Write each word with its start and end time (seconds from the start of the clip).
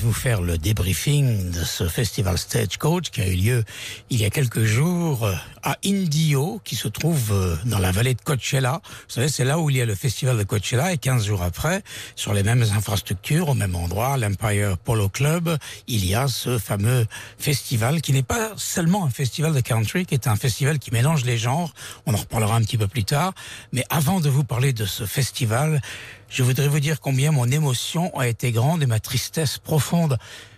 Vous 0.00 0.12
faire 0.14 0.40
le 0.40 0.56
débriefing 0.56 1.50
de 1.50 1.62
ce 1.62 1.86
festival 1.86 2.38
Stagecoach 2.38 3.10
qui 3.10 3.20
a 3.20 3.28
eu 3.28 3.34
lieu 3.34 3.64
il 4.08 4.20
y 4.20 4.24
a 4.24 4.30
quelques 4.30 4.64
jours 4.64 5.28
à 5.62 5.76
Indio, 5.84 6.60
qui 6.64 6.74
se 6.74 6.88
trouve 6.88 7.32
euh, 7.32 7.56
dans 7.66 7.78
la 7.78 7.92
vallée 7.92 8.14
de 8.14 8.20
Coachella. 8.22 8.80
Vous 8.84 9.14
savez, 9.14 9.28
c'est 9.28 9.44
là 9.44 9.58
où 9.58 9.68
il 9.68 9.76
y 9.76 9.80
a 9.82 9.84
le 9.84 9.94
festival 9.94 10.38
de 10.38 10.42
Coachella 10.42 10.92
et 10.92 10.98
15 10.98 11.26
jours 11.26 11.42
après, 11.42 11.82
sur 12.16 12.32
les 12.32 12.42
mêmes 12.42 12.64
infrastructures, 12.74 13.50
au 13.50 13.54
même 13.54 13.74
endroit, 13.74 14.16
l'Empire 14.16 14.78
Polo 14.78 15.10
Club, 15.10 15.58
il 15.86 16.06
y 16.06 16.14
a 16.14 16.28
ce 16.28 16.58
fameux 16.58 17.06
festival 17.38 18.00
qui 18.00 18.12
n'est 18.12 18.22
pas 18.22 18.52
seulement 18.56 19.04
un 19.04 19.10
festival 19.10 19.52
de 19.52 19.60
country, 19.60 20.06
qui 20.06 20.14
est 20.14 20.26
un 20.26 20.36
festival 20.36 20.78
qui 20.78 20.92
mélange 20.92 21.24
les 21.24 21.36
genres. 21.36 21.74
On 22.06 22.14
en 22.14 22.18
reparlera 22.18 22.56
un 22.56 22.62
petit 22.62 22.78
peu 22.78 22.88
plus 22.88 23.04
tard. 23.04 23.34
Mais 23.72 23.84
avant 23.90 24.20
de 24.20 24.30
vous 24.30 24.44
parler 24.44 24.72
de 24.72 24.86
ce 24.86 25.04
festival, 25.04 25.82
je 26.30 26.42
voudrais 26.42 26.68
vous 26.68 26.80
dire 26.80 27.00
combien 27.00 27.32
mon 27.32 27.50
émotion 27.50 28.16
a 28.16 28.28
été 28.28 28.52
grande 28.52 28.82
et 28.82 28.86
ma 28.86 29.00
tristesse 29.00 29.58
profonde 29.58 30.16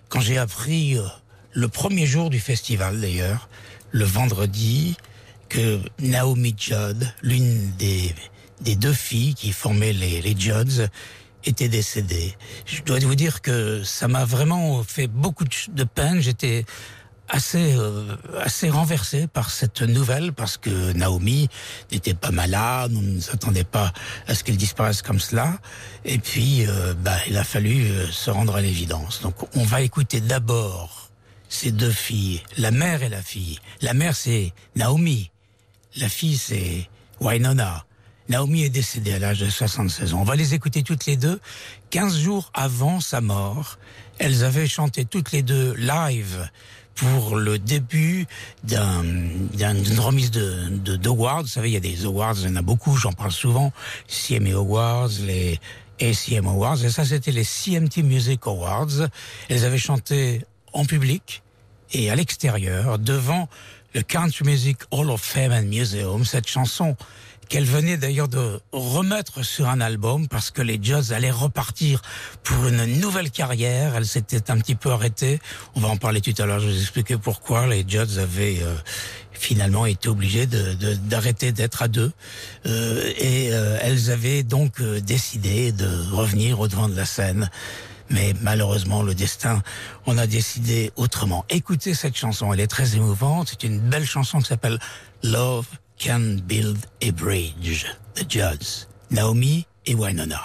quand 0.08 0.20
j'ai 0.20 0.38
appris 0.38 0.98
euh, 0.98 1.02
le 1.52 1.66
premier 1.66 2.06
jour 2.06 2.30
du 2.30 2.38
festival 2.38 3.00
d'ailleurs, 3.00 3.48
le 3.90 4.04
vendredi, 4.04 4.96
que 5.48 5.80
Naomi 5.98 6.54
Judd, 6.56 7.10
l'une 7.22 7.72
des, 7.78 8.14
des 8.60 8.76
deux 8.76 8.92
filles 8.92 9.34
qui 9.34 9.52
formaient 9.52 9.92
les, 9.92 10.22
les 10.22 10.38
Judds, 10.38 10.88
était 11.44 11.68
décédée. 11.68 12.34
Je 12.66 12.82
dois 12.82 12.98
vous 13.00 13.14
dire 13.14 13.42
que 13.42 13.82
ça 13.82 14.08
m'a 14.08 14.24
vraiment 14.24 14.82
fait 14.82 15.08
beaucoup 15.08 15.44
de, 15.44 15.84
peine. 15.84 16.20
J'étais 16.20 16.64
assez 17.28 17.74
euh, 17.76 18.16
assez 18.40 18.68
renversé 18.70 19.26
par 19.26 19.50
cette 19.50 19.82
nouvelle 19.82 20.32
parce 20.32 20.56
que 20.56 20.92
Naomi 20.92 21.48
n'était 21.90 22.14
pas 22.14 22.30
malade, 22.30 22.92
on 22.94 23.00
ne 23.00 23.20
s'attendait 23.20 23.64
pas 23.64 23.92
à 24.26 24.34
ce 24.34 24.44
qu'elle 24.44 24.56
disparaisse 24.56 25.02
comme 25.02 25.20
cela. 25.20 25.58
Et 26.04 26.18
puis, 26.18 26.66
euh, 26.66 26.94
bah, 26.94 27.16
il 27.28 27.36
a 27.36 27.44
fallu 27.44 27.86
euh, 27.86 28.06
se 28.10 28.30
rendre 28.30 28.56
à 28.56 28.60
l'évidence. 28.60 29.20
Donc, 29.22 29.34
on 29.56 29.64
va 29.64 29.82
écouter 29.82 30.20
d'abord 30.20 31.10
ces 31.48 31.70
deux 31.70 31.90
filles, 31.90 32.42
la 32.56 32.70
mère 32.70 33.02
et 33.02 33.08
la 33.08 33.22
fille. 33.22 33.58
La 33.80 33.94
mère, 33.94 34.16
c'est 34.16 34.52
Naomi. 34.74 35.30
La 35.96 36.08
fille, 36.08 36.38
c'est 36.38 36.88
Wynonna. 37.20 37.84
Naomi 38.28 38.62
est 38.62 38.70
décédée 38.70 39.12
à 39.14 39.18
l'âge 39.18 39.40
de 39.40 39.50
76 39.50 40.14
ans. 40.14 40.20
On 40.20 40.24
va 40.24 40.36
les 40.36 40.54
écouter 40.54 40.82
toutes 40.82 41.06
les 41.06 41.16
deux. 41.16 41.40
15 41.90 42.18
jours 42.18 42.50
avant 42.54 43.00
sa 43.00 43.20
mort, 43.20 43.78
elles 44.18 44.44
avaient 44.44 44.66
chanté 44.66 45.04
toutes 45.04 45.32
les 45.32 45.42
deux 45.42 45.74
live 45.74 46.48
pour 46.94 47.36
le 47.36 47.58
début 47.58 48.26
d'un- 48.64 49.04
d'un- 49.54 49.74
d'une 49.74 49.98
remise 50.00 50.30
de, 50.30 50.68
de, 50.70 50.96
d'awards. 50.96 51.42
Vous 51.42 51.48
savez, 51.48 51.70
il 51.70 51.74
y 51.74 51.76
a 51.76 51.80
des 51.80 52.04
awards, 52.04 52.34
il 52.38 52.48
y 52.48 52.52
en 52.52 52.56
a 52.56 52.62
beaucoup, 52.62 52.96
j'en 52.96 53.12
parle 53.12 53.32
souvent. 53.32 53.72
CMA 54.08 54.54
Awards, 54.54 55.08
les 55.26 55.58
ACM 56.00 56.46
Awards. 56.46 56.84
Et 56.84 56.90
ça, 56.90 57.04
c'était 57.04 57.32
les 57.32 57.44
CMT 57.44 58.02
Music 58.02 58.40
Awards. 58.46 59.08
Elles 59.48 59.64
avaient 59.64 59.78
chanté 59.78 60.44
en 60.72 60.84
public 60.84 61.42
et 61.92 62.10
à 62.10 62.16
l'extérieur, 62.16 62.98
devant 62.98 63.48
le 63.94 64.00
Country 64.02 64.44
Music 64.46 64.78
Hall 64.90 65.10
of 65.10 65.20
Fame 65.20 65.52
and 65.52 65.64
Museum, 65.68 66.24
cette 66.24 66.48
chanson 66.48 66.96
qu'elle 67.52 67.64
venait 67.64 67.98
d'ailleurs 67.98 68.28
de 68.28 68.60
remettre 68.72 69.42
sur 69.42 69.68
un 69.68 69.82
album 69.82 70.26
parce 70.26 70.50
que 70.50 70.62
les 70.62 70.78
Jazz 70.80 71.12
allaient 71.12 71.30
repartir 71.30 72.00
pour 72.44 72.66
une 72.66 72.86
nouvelle 72.98 73.30
carrière. 73.30 73.94
Elle 73.94 74.06
s'était 74.06 74.50
un 74.50 74.56
petit 74.56 74.74
peu 74.74 74.90
arrêtée. 74.90 75.38
On 75.74 75.80
va 75.80 75.88
en 75.88 75.98
parler 75.98 76.22
tout 76.22 76.32
à 76.38 76.46
l'heure. 76.46 76.60
Je 76.60 76.68
vais 76.68 76.72
vous 76.72 76.80
expliquer 76.80 77.18
pourquoi 77.18 77.66
les 77.66 77.84
Jazz 77.86 78.18
avaient 78.18 78.60
euh, 78.62 78.74
finalement 79.32 79.84
été 79.84 80.08
obligés 80.08 80.46
d'arrêter 80.46 81.52
d'être 81.52 81.82
à 81.82 81.88
deux. 81.88 82.12
Euh, 82.64 83.12
et 83.18 83.50
euh, 83.52 83.76
elles 83.82 84.10
avaient 84.10 84.44
donc 84.44 84.80
euh, 84.80 85.02
décidé 85.02 85.72
de 85.72 86.10
revenir 86.10 86.58
au 86.58 86.68
devant 86.68 86.88
de 86.88 86.96
la 86.96 87.04
scène. 87.04 87.50
Mais 88.08 88.32
malheureusement, 88.40 89.02
le 89.02 89.14
destin 89.14 89.62
en 90.06 90.16
a 90.16 90.26
décidé 90.26 90.90
autrement. 90.96 91.44
Écoutez 91.50 91.92
cette 91.92 92.16
chanson, 92.16 92.50
elle 92.54 92.60
est 92.60 92.66
très 92.66 92.96
émouvante. 92.96 93.48
C'est 93.50 93.64
une 93.64 93.78
belle 93.78 94.06
chanson 94.06 94.38
qui 94.38 94.48
s'appelle 94.48 94.78
Love 95.22 95.66
Can 96.02 96.38
Build 96.48 96.88
a 97.00 97.12
Bridge. 97.12 97.86
The 98.14 98.24
Judds, 98.24 98.88
Naomi 99.08 99.68
et 99.86 99.94
Wynonna. 99.94 100.40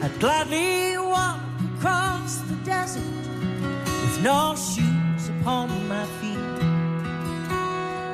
I'd 0.00 0.20
gladly 0.20 0.96
walk 0.98 1.40
across 1.78 2.36
the 2.42 2.54
desert 2.64 3.02
with 3.02 4.22
no 4.22 4.54
shoes 4.54 5.30
upon 5.40 5.88
my 5.88 6.06
feet 6.20 6.38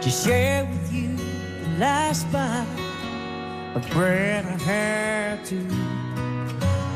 to 0.02 0.08
share 0.08 0.64
with 0.64 0.90
you 0.90 1.18
the 1.18 1.78
last 1.78 2.24
bite 2.32 2.64
of 3.74 3.86
bread 3.90 4.46
I 4.46 4.56
had 4.62 5.44
to. 5.50 5.60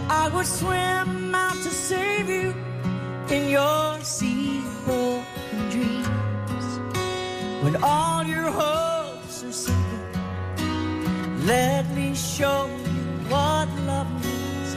I 0.09 0.31
would 0.34 0.47
swim 0.47 1.34
out 1.34 1.56
to 1.62 1.71
save 1.71 2.31
you 2.31 2.55
in 3.34 3.50
your 3.50 3.99
broken 4.84 5.61
dreams 5.75 6.67
when 7.65 7.75
all 7.83 8.22
your 8.22 8.49
hopes 8.62 9.43
are 9.43 9.53
sinking. 9.53 10.17
Let 11.44 11.84
me 11.97 12.15
show 12.15 12.69
you 12.94 13.05
what 13.33 13.69
love 13.91 14.11
means. 14.25 14.71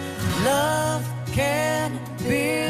Love 0.43 1.05
can 1.35 1.99
build 2.23 2.66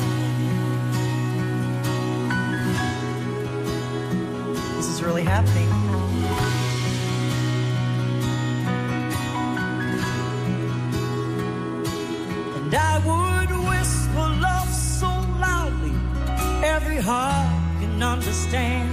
This 4.76 4.88
is 4.88 5.04
really 5.04 5.22
happening. 5.22 5.70
And 12.56 12.74
I 12.74 12.98
would 13.06 13.52
whisper 13.70 14.28
love 14.42 14.70
so 14.74 15.10
loudly 15.40 15.94
every 16.66 16.98
heart 16.98 17.54
can 17.80 18.02
understand. 18.02 18.90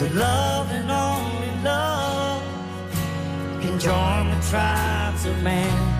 That 0.00 0.12
love 0.12 0.68
and 0.72 0.90
only 0.90 1.62
love 1.62 2.42
can 3.62 3.78
join 3.78 4.30
the 4.30 4.46
tribes 4.50 5.24
of 5.24 5.40
man. 5.44 5.95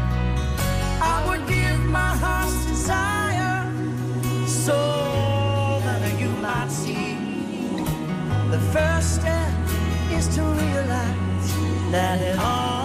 The 8.57 8.63
first 8.73 9.17
step 9.17 9.53
is 10.13 10.29
to 10.37 10.43
realize 10.43 11.53
that 11.91 12.23
it 12.23 12.39
all 12.39 12.76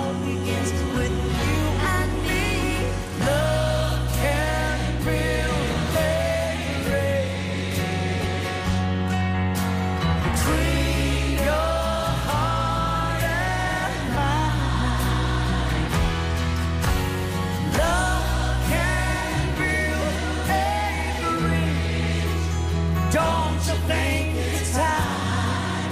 Don't 23.62 23.76
you 23.76 23.82
think 23.88 24.36
it's 24.38 24.74
time? 24.74 25.92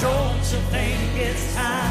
Don't 0.00 0.38
you 0.38 0.58
think 0.72 1.16
it's 1.16 1.54
time? 1.54 1.81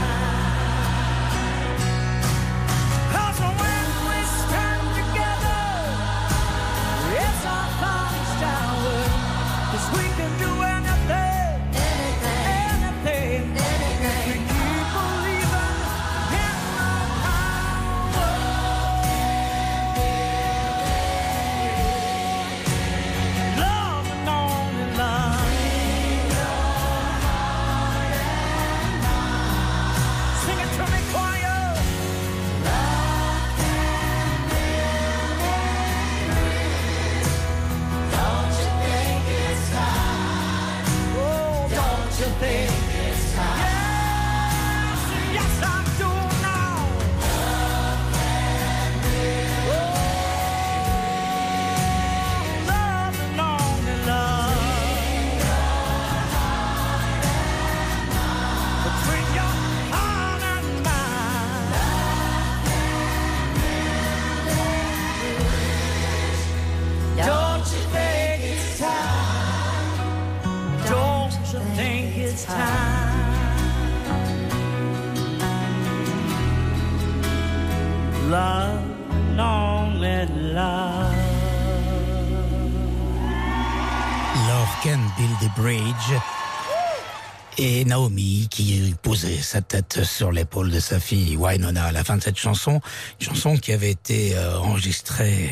A 85.41 85.59
Bridge. 85.59 86.19
Et 87.57 87.83
Naomi 87.85 88.47
qui 88.49 88.93
posait 89.01 89.37
sa 89.37 89.61
tête 89.61 90.03
sur 90.03 90.31
l'épaule 90.31 90.69
de 90.69 90.79
sa 90.79 90.99
fille 90.99 91.35
Wynonna 91.35 91.85
à 91.85 91.91
la 91.91 92.03
fin 92.03 92.17
de 92.17 92.23
cette 92.23 92.37
chanson, 92.37 92.79
chanson 93.19 93.57
qui 93.57 93.73
avait 93.73 93.89
été 93.89 94.35
euh, 94.35 94.57
enregistrée, 94.59 95.49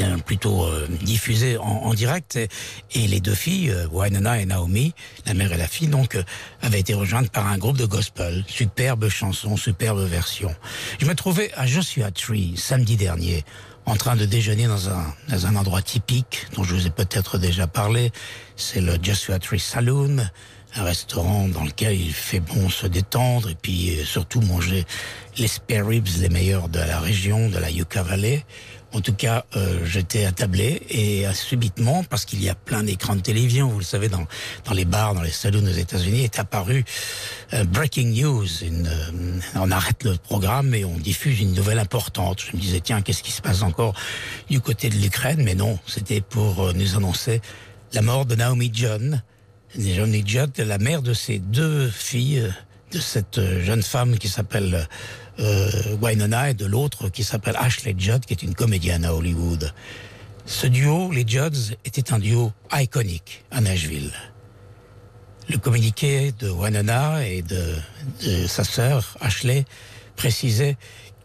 euh, 0.00 0.16
plutôt 0.18 0.64
euh, 0.64 0.86
diffusée 1.02 1.58
en, 1.58 1.92
direct, 1.92 2.36
et, 2.36 2.48
et 2.94 3.06
les 3.08 3.20
deux 3.20 3.34
filles, 3.34 3.74
Wynonna 3.90 4.40
et 4.40 4.46
Naomi, 4.46 4.94
la 5.26 5.34
mère 5.34 5.52
et 5.52 5.58
la 5.58 5.68
fille, 5.68 5.88
donc, 5.88 6.16
avaient 6.62 6.80
été 6.80 6.94
rejointes 6.94 7.30
par 7.30 7.46
un 7.46 7.58
groupe 7.58 7.76
de 7.76 7.86
gospel. 7.86 8.44
Superbe 8.46 9.08
chanson, 9.08 9.56
superbe 9.56 10.00
version. 10.06 10.54
Je 11.00 11.06
me 11.06 11.14
trouvais 11.14 11.52
à 11.54 11.66
Joshua 11.66 12.10
Tree 12.12 12.54
samedi 12.56 12.96
dernier 12.96 13.44
en 13.86 13.96
train 13.96 14.16
de 14.16 14.24
déjeuner 14.24 14.66
dans 14.66 14.90
un, 14.90 15.14
dans 15.28 15.46
un 15.46 15.56
endroit 15.56 15.80
typique 15.80 16.46
dont 16.54 16.64
je 16.64 16.74
vous 16.74 16.86
ai 16.86 16.90
peut-être 16.90 17.38
déjà 17.38 17.66
parlé. 17.68 18.10
C'est 18.56 18.80
le 18.80 18.98
Joshua 19.00 19.38
Tree 19.38 19.60
Saloon, 19.60 20.28
un 20.74 20.82
restaurant 20.82 21.48
dans 21.48 21.64
lequel 21.64 21.98
il 21.98 22.12
fait 22.12 22.40
bon 22.40 22.68
se 22.68 22.88
détendre 22.88 23.48
et 23.48 23.54
puis 23.54 23.98
euh, 23.98 24.04
surtout 24.04 24.40
manger 24.40 24.84
les 25.38 25.46
spare 25.46 25.86
ribs 25.86 26.08
les 26.18 26.28
meilleurs 26.28 26.68
de 26.68 26.80
la 26.80 26.98
région, 26.98 27.48
de 27.48 27.58
la 27.58 27.70
Yucca 27.70 28.02
Valley. 28.02 28.44
En 28.92 29.00
tout 29.00 29.12
cas, 29.12 29.44
euh, 29.56 29.84
j'étais 29.84 30.24
attablé 30.24 30.80
et 30.88 31.26
subitement, 31.34 32.04
parce 32.04 32.24
qu'il 32.24 32.42
y 32.42 32.48
a 32.48 32.54
plein 32.54 32.82
d'écrans 32.82 33.16
de 33.16 33.20
télévision, 33.20 33.68
vous 33.68 33.80
le 33.80 33.84
savez, 33.84 34.08
dans, 34.08 34.26
dans 34.64 34.72
les 34.72 34.84
bars, 34.84 35.14
dans 35.14 35.22
les 35.22 35.30
saloons 35.30 35.66
aux 35.66 35.70
États-Unis, 35.70 36.22
est 36.24 36.38
apparu 36.38 36.84
euh, 37.52 37.64
Breaking 37.64 38.12
News. 38.14 38.46
Une, 38.62 38.86
euh, 38.86 39.40
on 39.56 39.70
arrête 39.70 40.04
le 40.04 40.16
programme 40.16 40.74
et 40.74 40.84
on 40.84 40.96
diffuse 40.98 41.40
une 41.40 41.52
nouvelle 41.52 41.78
importante. 41.78 42.40
Je 42.40 42.56
me 42.56 42.62
disais, 42.62 42.80
tiens, 42.80 43.02
qu'est-ce 43.02 43.22
qui 43.22 43.32
se 43.32 43.42
passe 43.42 43.62
encore 43.62 43.94
du 44.48 44.60
côté 44.60 44.88
de 44.88 44.94
l'Ukraine? 44.94 45.42
Mais 45.42 45.54
non, 45.54 45.78
c'était 45.86 46.20
pour 46.20 46.62
euh, 46.62 46.72
nous 46.72 46.96
annoncer 46.96 47.42
la 47.92 48.02
mort 48.02 48.24
de 48.24 48.34
Naomi 48.34 48.70
John. 48.72 49.22
Naomi 49.76 50.22
John, 50.24 50.50
la 50.58 50.78
mère 50.78 51.02
de 51.02 51.12
ces 51.12 51.38
deux 51.38 51.88
filles, 51.90 52.40
euh, 52.40 52.50
de 52.92 53.00
cette 53.00 53.40
jeune 53.62 53.82
femme 53.82 54.16
qui 54.16 54.28
s'appelle 54.28 54.88
Wynonna 55.38 56.50
et 56.50 56.54
de 56.54 56.66
l'autre 56.66 57.08
qui 57.08 57.24
s'appelle 57.24 57.56
Ashley 57.58 57.94
Judd, 57.96 58.24
qui 58.24 58.32
est 58.32 58.42
une 58.42 58.54
comédienne 58.54 59.04
à 59.04 59.14
Hollywood. 59.14 59.72
Ce 60.46 60.66
duo, 60.66 61.10
les 61.10 61.26
Judds, 61.26 61.74
était 61.84 62.12
un 62.12 62.18
duo 62.18 62.52
iconique 62.72 63.44
à 63.50 63.60
Nashville. 63.60 64.12
Le 65.48 65.58
communiqué 65.58 66.32
de 66.38 66.48
Wynonna 66.48 67.26
et 67.26 67.42
de, 67.42 67.74
de 68.24 68.46
sa 68.46 68.64
sœur 68.64 69.16
Ashley 69.20 69.64
précisait 70.16 70.76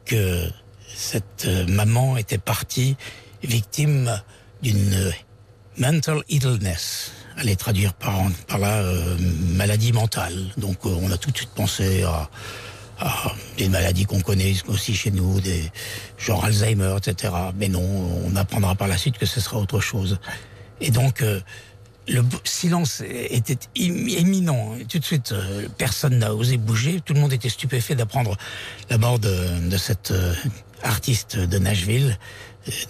que 0.05 0.49
cette 0.95 1.45
euh, 1.45 1.65
maman 1.67 2.17
était 2.17 2.37
partie 2.37 2.97
victime 3.43 4.21
d'une 4.61 4.93
euh, 4.93 5.11
mental 5.77 6.21
illness. 6.29 7.11
Allait 7.37 7.55
traduire 7.55 7.93
par, 7.93 8.19
par 8.47 8.59
là 8.59 8.81
euh, 8.81 9.17
maladie 9.55 9.93
mentale. 9.93 10.51
Donc 10.57 10.85
euh, 10.85 10.95
on 11.01 11.11
a 11.11 11.17
tout 11.17 11.31
de 11.31 11.37
suite 11.37 11.51
pensé 11.55 12.03
à, 12.03 12.29
à 13.01 13.33
des 13.57 13.67
maladies 13.67 14.05
qu'on 14.05 14.21
connaît 14.21 14.53
aussi 14.67 14.93
chez 14.93 15.11
nous, 15.11 15.41
des 15.41 15.63
genre 16.17 16.45
Alzheimer, 16.45 16.95
etc. 16.97 17.33
Mais 17.57 17.67
non, 17.67 17.83
on 18.25 18.35
apprendra 18.35 18.75
par 18.75 18.87
la 18.87 18.97
suite 18.97 19.17
que 19.17 19.25
ce 19.25 19.41
sera 19.41 19.57
autre 19.57 19.79
chose. 19.79 20.19
Et 20.79 20.91
donc 20.91 21.21
euh, 21.21 21.41
le 22.07 22.23
silence 22.43 23.01
était 23.05 23.57
éminent. 23.75 24.75
Tout 24.87 24.99
de 24.99 25.03
suite, 25.03 25.31
euh, 25.31 25.67
personne 25.77 26.19
n'a 26.19 26.33
osé 26.33 26.57
bouger. 26.57 27.01
Tout 27.03 27.13
le 27.13 27.19
monde 27.19 27.33
était 27.33 27.49
stupéfait 27.49 27.95
d'apprendre 27.95 28.37
la 28.89 28.97
mort 28.97 29.19
de, 29.19 29.77
cette 29.77 30.11
euh, 30.11 30.33
artiste 30.83 31.37
de 31.37 31.57
Nashville, 31.57 32.17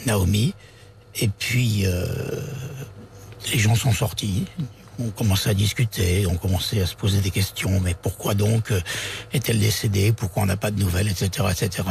Naomi. 0.05 0.53
Et 1.15 1.27
puis, 1.27 1.85
les 3.51 3.59
gens 3.59 3.75
sont 3.75 3.91
sortis. 3.91 4.45
On 5.03 5.09
commençait 5.09 5.49
à 5.49 5.53
discuter, 5.53 6.27
on 6.27 6.35
commençait 6.35 6.81
à 6.81 6.85
se 6.85 6.95
poser 6.95 7.21
des 7.21 7.31
questions. 7.31 7.79
Mais 7.79 7.95
pourquoi 7.99 8.35
donc 8.35 8.71
euh, 8.71 8.81
est-elle 9.33 9.59
décédée 9.59 10.11
Pourquoi 10.11 10.43
on 10.43 10.45
n'a 10.45 10.57
pas 10.57 10.71
de 10.71 10.79
nouvelles, 10.79 11.07
etc., 11.07 11.47
etc. 11.51 11.87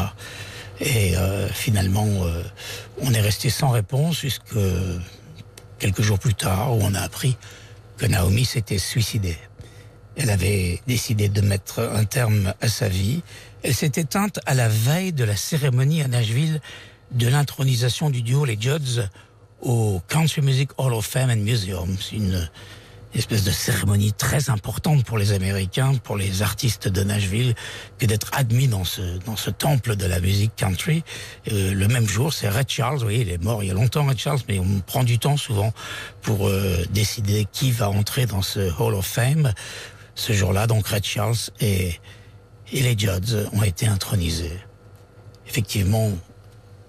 Et 0.80 1.16
euh, 1.16 1.48
finalement, 1.48 2.06
euh, 2.06 2.42
on 3.00 3.12
est 3.12 3.20
resté 3.20 3.50
sans 3.50 3.70
réponse 3.70 4.20
jusque 4.20 4.56
quelques 5.78 6.02
jours 6.02 6.18
plus 6.18 6.34
tard, 6.34 6.76
où 6.76 6.80
on 6.82 6.94
a 6.94 7.00
appris 7.00 7.36
que 7.96 8.06
Naomi 8.06 8.44
s'était 8.44 8.78
suicidée. 8.78 9.36
Elle 10.16 10.30
avait 10.30 10.80
décidé 10.86 11.28
de 11.28 11.40
mettre 11.40 11.80
un 11.80 12.04
terme 12.04 12.54
à 12.60 12.68
sa 12.68 12.88
vie. 12.88 13.22
Elle 13.62 13.74
s'est 13.74 13.92
éteinte 13.96 14.38
à 14.46 14.54
la 14.54 14.68
veille 14.68 15.12
de 15.12 15.24
la 15.24 15.36
cérémonie 15.36 16.02
à 16.02 16.08
Nashville 16.08 16.60
de 17.10 17.26
l'intronisation 17.26 18.10
du 18.10 18.22
duo 18.22 18.44
Les 18.44 18.60
Judds 18.60 19.08
au 19.60 20.00
Country 20.08 20.42
Music 20.42 20.70
Hall 20.78 20.94
of 20.94 21.06
Fame 21.06 21.30
and 21.30 21.36
Museum. 21.36 21.96
C'est 22.00 22.16
une 22.16 22.48
espèce 23.14 23.44
de 23.44 23.50
cérémonie 23.50 24.12
très 24.12 24.50
importante 24.50 25.04
pour 25.04 25.18
les 25.18 25.32
Américains, 25.32 25.94
pour 25.96 26.16
les 26.16 26.42
artistes 26.42 26.88
de 26.88 27.02
Nashville, 27.02 27.54
que 27.98 28.06
d'être 28.06 28.30
admis 28.32 28.68
dans 28.68 28.84
ce, 28.84 29.18
dans 29.26 29.36
ce 29.36 29.50
temple 29.50 29.96
de 29.96 30.06
la 30.06 30.20
musique 30.20 30.54
country. 30.56 31.02
Euh, 31.50 31.74
le 31.74 31.88
même 31.88 32.08
jour, 32.08 32.32
c'est 32.32 32.48
Red 32.48 32.68
Charles, 32.68 33.04
oui, 33.04 33.20
il 33.20 33.30
est 33.30 33.42
mort 33.42 33.62
il 33.62 33.68
y 33.68 33.70
a 33.70 33.74
longtemps, 33.74 34.06
Red 34.06 34.18
Charles, 34.18 34.40
mais 34.48 34.58
on 34.58 34.80
prend 34.80 35.02
du 35.02 35.18
temps 35.18 35.36
souvent 35.36 35.72
pour 36.22 36.46
euh, 36.46 36.84
décider 36.90 37.46
qui 37.50 37.72
va 37.72 37.90
entrer 37.90 38.26
dans 38.26 38.42
ce 38.42 38.70
Hall 38.80 38.94
of 38.94 39.06
Fame. 39.06 39.52
Ce 40.14 40.32
jour-là, 40.32 40.66
donc 40.66 40.86
Red 40.86 41.04
Charles 41.04 41.36
et, 41.60 41.98
et 42.72 42.80
les 42.80 42.96
Judds 42.96 43.48
ont 43.52 43.62
été 43.62 43.86
intronisés. 43.86 44.58
Effectivement, 45.48 46.10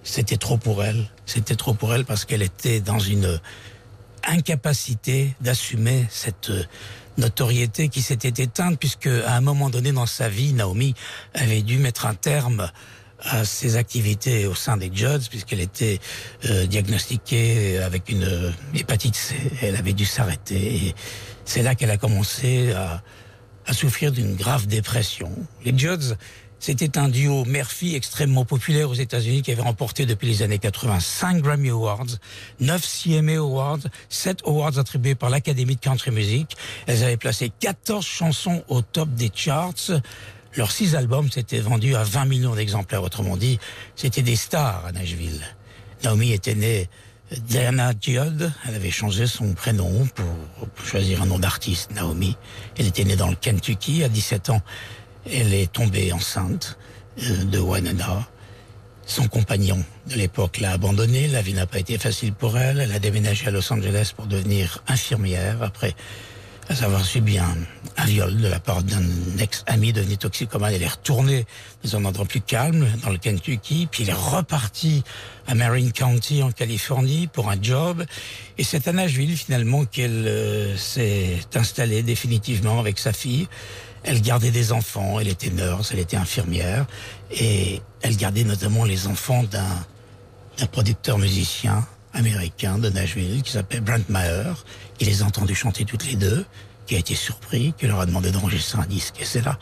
c'était 0.03 0.37
trop 0.37 0.57
pour 0.57 0.83
elle. 0.83 1.09
C'était 1.25 1.55
trop 1.55 1.73
pour 1.73 1.93
elle 1.93 2.05
parce 2.05 2.25
qu'elle 2.25 2.41
était 2.41 2.79
dans 2.79 2.99
une 2.99 3.39
incapacité 4.27 5.33
d'assumer 5.41 6.05
cette 6.09 6.49
euh, 6.49 6.63
notoriété 7.17 7.89
qui 7.89 8.01
s'était 8.01 8.43
éteinte 8.43 8.79
puisque 8.79 9.07
à 9.07 9.35
un 9.35 9.41
moment 9.41 9.69
donné 9.69 9.91
dans 9.91 10.05
sa 10.05 10.29
vie, 10.29 10.53
Naomi 10.53 10.93
avait 11.33 11.61
dû 11.61 11.77
mettre 11.77 12.05
un 12.05 12.13
terme 12.13 12.69
à 13.23 13.45
ses 13.45 13.75
activités 13.75 14.47
au 14.47 14.55
sein 14.55 14.77
des 14.77 14.91
Judds 14.93 15.27
puisqu'elle 15.29 15.61
était 15.61 15.99
euh, 16.45 16.65
diagnostiquée 16.65 17.79
avec 17.79 18.09
une 18.09 18.23
euh, 18.23 18.51
hépatite 18.73 19.15
C. 19.15 19.35
Elle 19.61 19.75
avait 19.75 19.93
dû 19.93 20.05
s'arrêter 20.05 20.87
et 20.87 20.95
c'est 21.45 21.61
là 21.61 21.75
qu'elle 21.75 21.91
a 21.91 21.97
commencé 21.97 22.71
à, 22.71 23.03
à 23.65 23.73
souffrir 23.73 24.11
d'une 24.11 24.35
grave 24.35 24.67
dépression. 24.67 25.31
Les 25.63 25.77
Judds, 25.77 26.15
c'était 26.61 26.99
un 26.99 27.09
duo 27.09 27.43
mère-fille 27.43 27.95
extrêmement 27.95 28.45
populaire 28.45 28.87
aux 28.87 28.93
États-Unis 28.93 29.41
qui 29.41 29.51
avait 29.51 29.63
remporté 29.63 30.05
depuis 30.05 30.27
les 30.27 30.43
années 30.43 30.59
80 30.59 30.99
5 30.99 31.41
Grammy 31.41 31.69
Awards, 31.69 32.05
9 32.59 32.81
CMA 33.03 33.37
Awards, 33.37 33.79
7 34.09 34.43
awards 34.45 34.77
attribués 34.77 35.15
par 35.15 35.31
l'Académie 35.31 35.75
de 35.75 35.81
Country 35.81 36.11
Music. 36.11 36.55
Elles 36.85 37.03
avaient 37.03 37.17
placé 37.17 37.51
14 37.59 38.05
chansons 38.05 38.63
au 38.67 38.83
top 38.83 39.09
des 39.09 39.31
charts. 39.33 39.91
Leurs 40.55 40.71
six 40.71 40.95
albums 40.95 41.31
s'étaient 41.31 41.61
vendus 41.61 41.95
à 41.95 42.03
20 42.03 42.25
millions 42.25 42.55
d'exemplaires. 42.55 43.01
Autrement 43.01 43.37
dit, 43.37 43.57
c'était 43.95 44.21
des 44.21 44.35
stars 44.35 44.85
à 44.85 44.91
Nashville. 44.91 45.41
Naomi 46.03 46.31
était 46.31 46.55
née 46.55 46.89
Diana 47.39 47.93
Judd. 47.99 48.51
Elle 48.67 48.75
avait 48.75 48.91
changé 48.91 49.25
son 49.25 49.53
prénom 49.53 50.07
pour 50.13 50.85
choisir 50.85 51.23
un 51.23 51.25
nom 51.25 51.39
d'artiste, 51.39 51.91
Naomi. 51.95 52.37
Elle 52.77 52.85
était 52.85 53.03
née 53.03 53.15
dans 53.15 53.29
le 53.29 53.35
Kentucky 53.35 54.03
à 54.03 54.09
17 54.09 54.51
ans. 54.51 54.61
Elle 55.29 55.53
est 55.53 55.71
tombée 55.71 56.11
enceinte 56.11 56.77
euh, 57.21 57.43
de 57.45 57.59
Wynonna. 57.59 58.27
Son 59.05 59.27
compagnon 59.27 59.83
de 60.07 60.15
l'époque 60.15 60.59
l'a 60.59 60.71
abandonnée. 60.71 61.27
La 61.27 61.41
vie 61.41 61.53
n'a 61.53 61.67
pas 61.67 61.79
été 61.79 61.97
facile 61.97 62.33
pour 62.33 62.57
elle. 62.57 62.79
Elle 62.79 62.93
a 62.93 62.99
déménagé 62.99 63.47
à 63.47 63.51
Los 63.51 63.71
Angeles 63.71 64.13
pour 64.15 64.27
devenir 64.27 64.83
infirmière 64.87 65.61
après 65.61 65.95
avoir 66.81 67.03
subi 67.03 67.37
un, 67.37 67.57
un 67.97 68.05
viol 68.05 68.37
de 68.37 68.47
la 68.47 68.59
part 68.59 68.81
d'un 68.83 69.03
ex-ami 69.39 69.91
devenu 69.91 70.17
toxicomane. 70.17 70.73
Elle 70.73 70.83
est 70.83 70.87
retournée 70.87 71.45
dans 71.83 71.97
un 71.97 72.05
endroit 72.05 72.25
plus 72.25 72.39
calme, 72.39 72.87
dans 73.03 73.09
le 73.09 73.17
Kentucky, 73.17 73.87
puis 73.91 74.03
elle 74.03 74.09
est 74.09 74.13
repartie 74.13 75.03
à 75.47 75.55
Marin 75.55 75.89
County 75.89 76.41
en 76.41 76.51
Californie 76.51 77.27
pour 77.27 77.49
un 77.49 77.61
job. 77.61 78.05
Et 78.57 78.63
c'est 78.63 78.87
à 78.87 78.93
Nashville 78.93 79.35
finalement 79.35 79.83
qu'elle 79.83 80.25
euh, 80.25 80.77
s'est 80.77 81.39
installée 81.55 82.03
définitivement 82.03 82.79
avec 82.79 82.99
sa 82.99 83.11
fille. 83.11 83.47
Elle 84.03 84.21
gardait 84.21 84.51
des 84.51 84.71
enfants, 84.71 85.19
elle 85.19 85.27
était 85.27 85.51
nurse, 85.51 85.91
elle 85.91 85.99
était 85.99 86.17
infirmière, 86.17 86.87
et 87.31 87.81
elle 88.01 88.17
gardait 88.17 88.43
notamment 88.43 88.83
les 88.83 89.07
enfants 89.07 89.43
d'un 89.43 89.85
d'un 90.57 90.67
producteur 90.67 91.17
musicien 91.17 91.85
américain 92.13 92.77
de 92.77 92.89
Nashville 92.89 93.41
qui 93.41 93.51
s'appelle 93.51 93.81
Brent 93.81 94.09
Maher. 94.09 94.65
Il 94.99 95.07
les 95.07 95.21
a 95.21 95.25
entendus 95.25 95.55
chanter 95.55 95.85
toutes 95.85 96.05
les 96.05 96.15
deux, 96.15 96.45
qui 96.85 96.95
a 96.95 96.99
été 96.99 97.15
surpris, 97.15 97.73
qui 97.77 97.87
leur 97.87 97.99
a 97.99 98.05
demandé 98.05 98.31
d'enregistrer 98.31 98.79
un 98.79 98.85
disque. 98.85 99.15
Et 99.19 99.25
c'est 99.25 99.41
là 99.41 99.57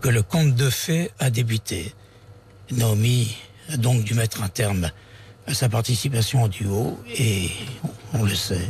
que 0.00 0.08
le 0.08 0.22
conte 0.22 0.54
de 0.54 0.70
fées 0.70 1.10
a 1.18 1.30
débuté. 1.30 1.94
Naomi 2.70 3.36
a 3.70 3.76
donc 3.76 4.04
dû 4.04 4.14
mettre 4.14 4.42
un 4.42 4.48
terme 4.48 4.90
à 5.46 5.54
sa 5.54 5.68
participation 5.68 6.42
au 6.42 6.48
duo, 6.48 6.98
et 7.16 7.50
on 8.12 8.22
le 8.22 8.34
sait, 8.34 8.68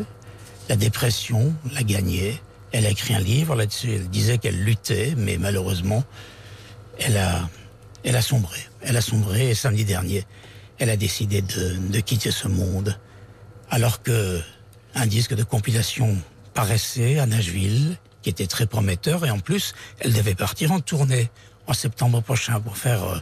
la 0.68 0.76
dépression 0.76 1.54
l'a 1.72 1.82
gagnée. 1.82 2.40
Elle 2.74 2.86
a 2.86 2.90
écrit 2.90 3.14
un 3.14 3.20
livre 3.20 3.54
là-dessus, 3.54 3.92
elle 3.92 4.08
disait 4.10 4.38
qu'elle 4.38 4.58
luttait, 4.58 5.14
mais 5.16 5.38
malheureusement, 5.38 6.02
elle 6.98 7.16
a, 7.16 7.48
elle 8.02 8.16
a 8.16 8.20
sombré. 8.20 8.58
Elle 8.80 8.96
a 8.96 9.00
sombré 9.00 9.50
et 9.50 9.54
samedi 9.54 9.84
dernier, 9.84 10.24
elle 10.80 10.90
a 10.90 10.96
décidé 10.96 11.40
de, 11.40 11.76
de 11.76 12.00
quitter 12.00 12.32
ce 12.32 12.48
monde. 12.48 12.98
Alors 13.70 14.02
que 14.02 14.40
un 14.96 15.06
disque 15.06 15.36
de 15.36 15.44
compilation 15.44 16.18
paraissait 16.52 17.20
à 17.20 17.26
Nashville, 17.26 17.96
qui 18.22 18.30
était 18.30 18.48
très 18.48 18.66
prometteur, 18.66 19.24
et 19.24 19.30
en 19.30 19.38
plus, 19.38 19.72
elle 20.00 20.12
devait 20.12 20.34
partir 20.34 20.72
en 20.72 20.80
tournée 20.80 21.30
en 21.68 21.74
septembre 21.74 22.22
prochain 22.22 22.58
pour 22.58 22.76
faire 22.76 23.04
euh, 23.04 23.18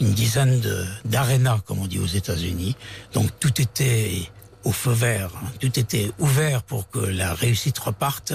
une 0.00 0.14
dizaine 0.14 0.58
d'arénas, 1.04 1.60
comme 1.66 1.80
on 1.80 1.86
dit 1.86 1.98
aux 1.98 2.06
États-Unis. 2.06 2.76
Donc 3.12 3.28
tout 3.40 3.60
était 3.60 4.30
au 4.66 4.72
feu 4.72 4.90
vert, 4.90 5.30
tout 5.60 5.78
était 5.78 6.10
ouvert 6.18 6.64
pour 6.64 6.90
que 6.90 6.98
la 6.98 7.34
réussite 7.34 7.78
reparte. 7.78 8.32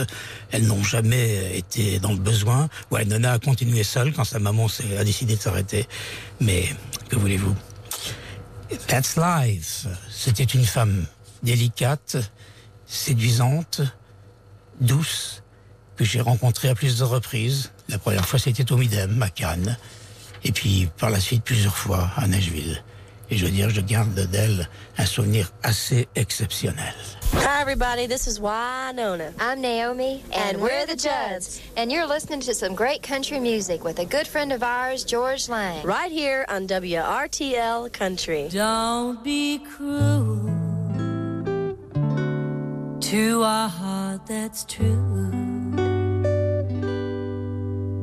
Elles 0.51 0.65
n'ont 0.65 0.83
jamais 0.83 1.57
été 1.57 2.00
dans 2.00 2.13
le 2.13 2.19
besoin. 2.19 2.69
Ouais, 2.89 3.03
Nona 3.03 3.33
a 3.33 3.39
continué 3.39 3.83
seule 3.83 4.13
quand 4.13 4.23
sa 4.23 4.39
maman 4.39 4.67
a 4.97 5.03
décidé 5.03 5.35
de 5.35 5.41
s'arrêter. 5.41 5.88
Mais 6.39 6.73
que 7.09 7.17
voulez-vous? 7.17 7.53
That's 8.88 9.17
life. 9.17 9.88
C'était 10.09 10.45
une 10.45 10.63
femme 10.63 11.05
délicate, 11.43 12.15
séduisante, 12.85 13.81
douce, 14.79 15.43
que 15.97 16.05
j'ai 16.05 16.21
rencontrée 16.21 16.69
à 16.69 16.75
plusieurs 16.75 17.09
reprises. 17.09 17.73
La 17.89 18.00
première 18.00 18.25
fois, 18.25 18.39
c'était 18.39 18.71
au 18.71 18.77
Midem, 18.77 19.21
à 19.21 19.29
Cannes. 19.29 19.77
Et 20.45 20.53
puis, 20.53 20.88
par 20.97 21.09
la 21.09 21.19
suite, 21.19 21.43
plusieurs 21.43 21.75
fois 21.75 22.09
à 22.15 22.25
Nashville. 22.25 22.81
Et 23.31 23.38
je 23.38 23.45
veux 23.45 23.51
dire, 23.51 23.69
je 23.69 23.79
garde 23.79 24.13
d'elle 24.13 24.67
un 24.97 25.05
souvenir 25.05 25.53
assez 25.63 26.09
exceptionnel. 26.15 26.93
Hi, 27.33 27.61
everybody. 27.61 28.05
This 28.05 28.27
is 28.27 28.41
Winona. 28.41 29.31
I'm 29.39 29.61
Naomi, 29.61 30.21
and, 30.33 30.59
we're 30.59 30.85
the 30.85 30.97
Judds. 30.97 31.61
And 31.77 31.89
you're 31.89 32.05
listening 32.05 32.41
to 32.41 32.53
some 32.53 32.75
great 32.75 33.01
country 33.01 33.39
music 33.39 33.85
with 33.85 34.00
a 34.00 34.05
good 34.05 34.27
friend 34.27 34.51
of 34.51 34.63
ours, 34.63 35.05
George 35.05 35.47
Lang. 35.47 35.81
Right 35.83 36.11
here 36.11 36.45
on 36.50 36.67
WRTL 36.67 37.93
Country. 37.93 38.50
Don't 38.51 39.23
be 39.23 39.59
cruel 39.59 40.50
to 43.00 43.43
a 43.43 43.69
heart 43.69 44.25
that's 44.27 44.65
true. 44.65 45.31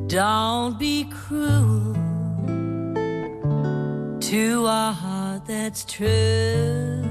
Don't 0.07 0.79
be 0.79 1.05
cruel 1.05 2.08
to 4.29 4.67
a 4.67 4.93
heart 4.93 5.47
that's 5.47 5.87
true. 5.87 7.03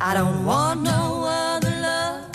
I 0.00 0.12
don't 0.12 0.44
want 0.44 0.82
no 0.82 1.24
other 1.24 1.70
love, 1.70 2.32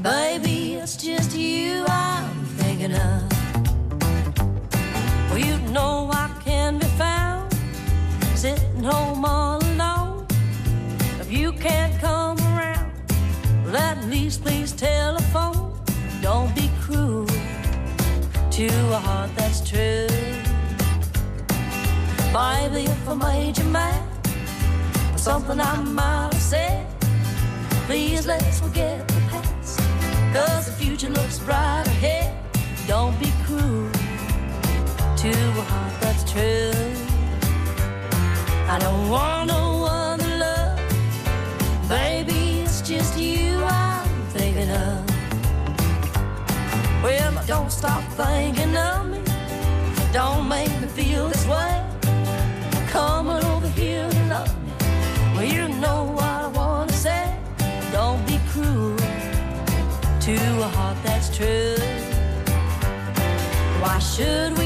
baby. 0.00 0.74
It's 0.74 0.96
just 0.96 1.36
you 1.36 1.84
I'm 1.88 2.44
thinking 2.60 2.94
of. 2.94 3.22
Well, 5.28 5.38
you 5.38 5.58
know 5.72 6.08
I 6.12 6.30
can 6.44 6.78
be 6.78 6.86
found 6.86 7.52
sitting 8.36 8.84
home 8.84 9.24
all 9.24 9.58
alone. 9.74 10.28
If 11.18 11.32
you 11.32 11.50
can't 11.50 12.00
come 12.00 12.38
around, 12.54 12.92
well, 13.64 13.74
at 13.74 14.04
least 14.04 14.44
please 14.44 14.70
telephone. 14.70 15.74
Don't 16.20 16.54
be 16.54 16.61
to 18.68 18.92
a 18.92 18.98
heart 18.98 19.30
that's 19.34 19.60
true. 19.68 20.06
Baby, 22.32 22.84
if 22.90 23.08
I 23.08 23.14
made 23.14 23.58
you 23.58 23.64
mad, 23.64 24.02
for 25.12 25.18
something 25.18 25.58
I 25.58 25.80
might 25.80 26.30
have 26.32 26.42
said, 26.42 26.86
please 27.86 28.26
let's 28.26 28.60
forget 28.60 29.08
the 29.08 29.20
past. 29.30 29.78
Cause 30.32 30.66
the 30.66 30.72
future 30.72 31.10
looks 31.10 31.38
bright 31.40 31.86
ahead. 31.86 32.32
Don't 32.86 33.18
be 33.18 33.32
cruel 33.44 33.90
to 35.22 35.30
a 35.30 35.64
heart 35.72 35.94
that's 36.00 36.24
true. 36.30 36.72
I 38.68 38.78
don't 38.78 39.08
want 39.10 39.48
no 39.48 39.71
Well, 47.02 47.32
don't 47.46 47.72
stop 47.72 48.04
thinking 48.12 48.76
of 48.76 49.10
me. 49.10 49.20
Don't 50.12 50.48
make 50.48 50.70
me 50.80 50.86
feel 50.86 51.28
this 51.28 51.44
way. 51.46 51.84
Come 52.90 53.26
on 53.28 53.44
over 53.44 53.68
here 53.80 54.08
and 54.08 54.28
love 54.28 54.54
me. 54.62 54.72
Well, 55.34 55.44
you 55.44 55.68
know 55.80 56.04
what 56.16 56.24
I 56.24 56.46
wanna 56.46 56.92
say. 56.92 57.24
Don't 57.90 58.24
be 58.26 58.38
cruel 58.50 58.96
to 60.26 60.34
a 60.66 60.68
heart 60.76 60.96
that's 61.02 61.28
true. 61.36 61.74
Why 63.82 63.98
should 63.98 64.56
we 64.56 64.61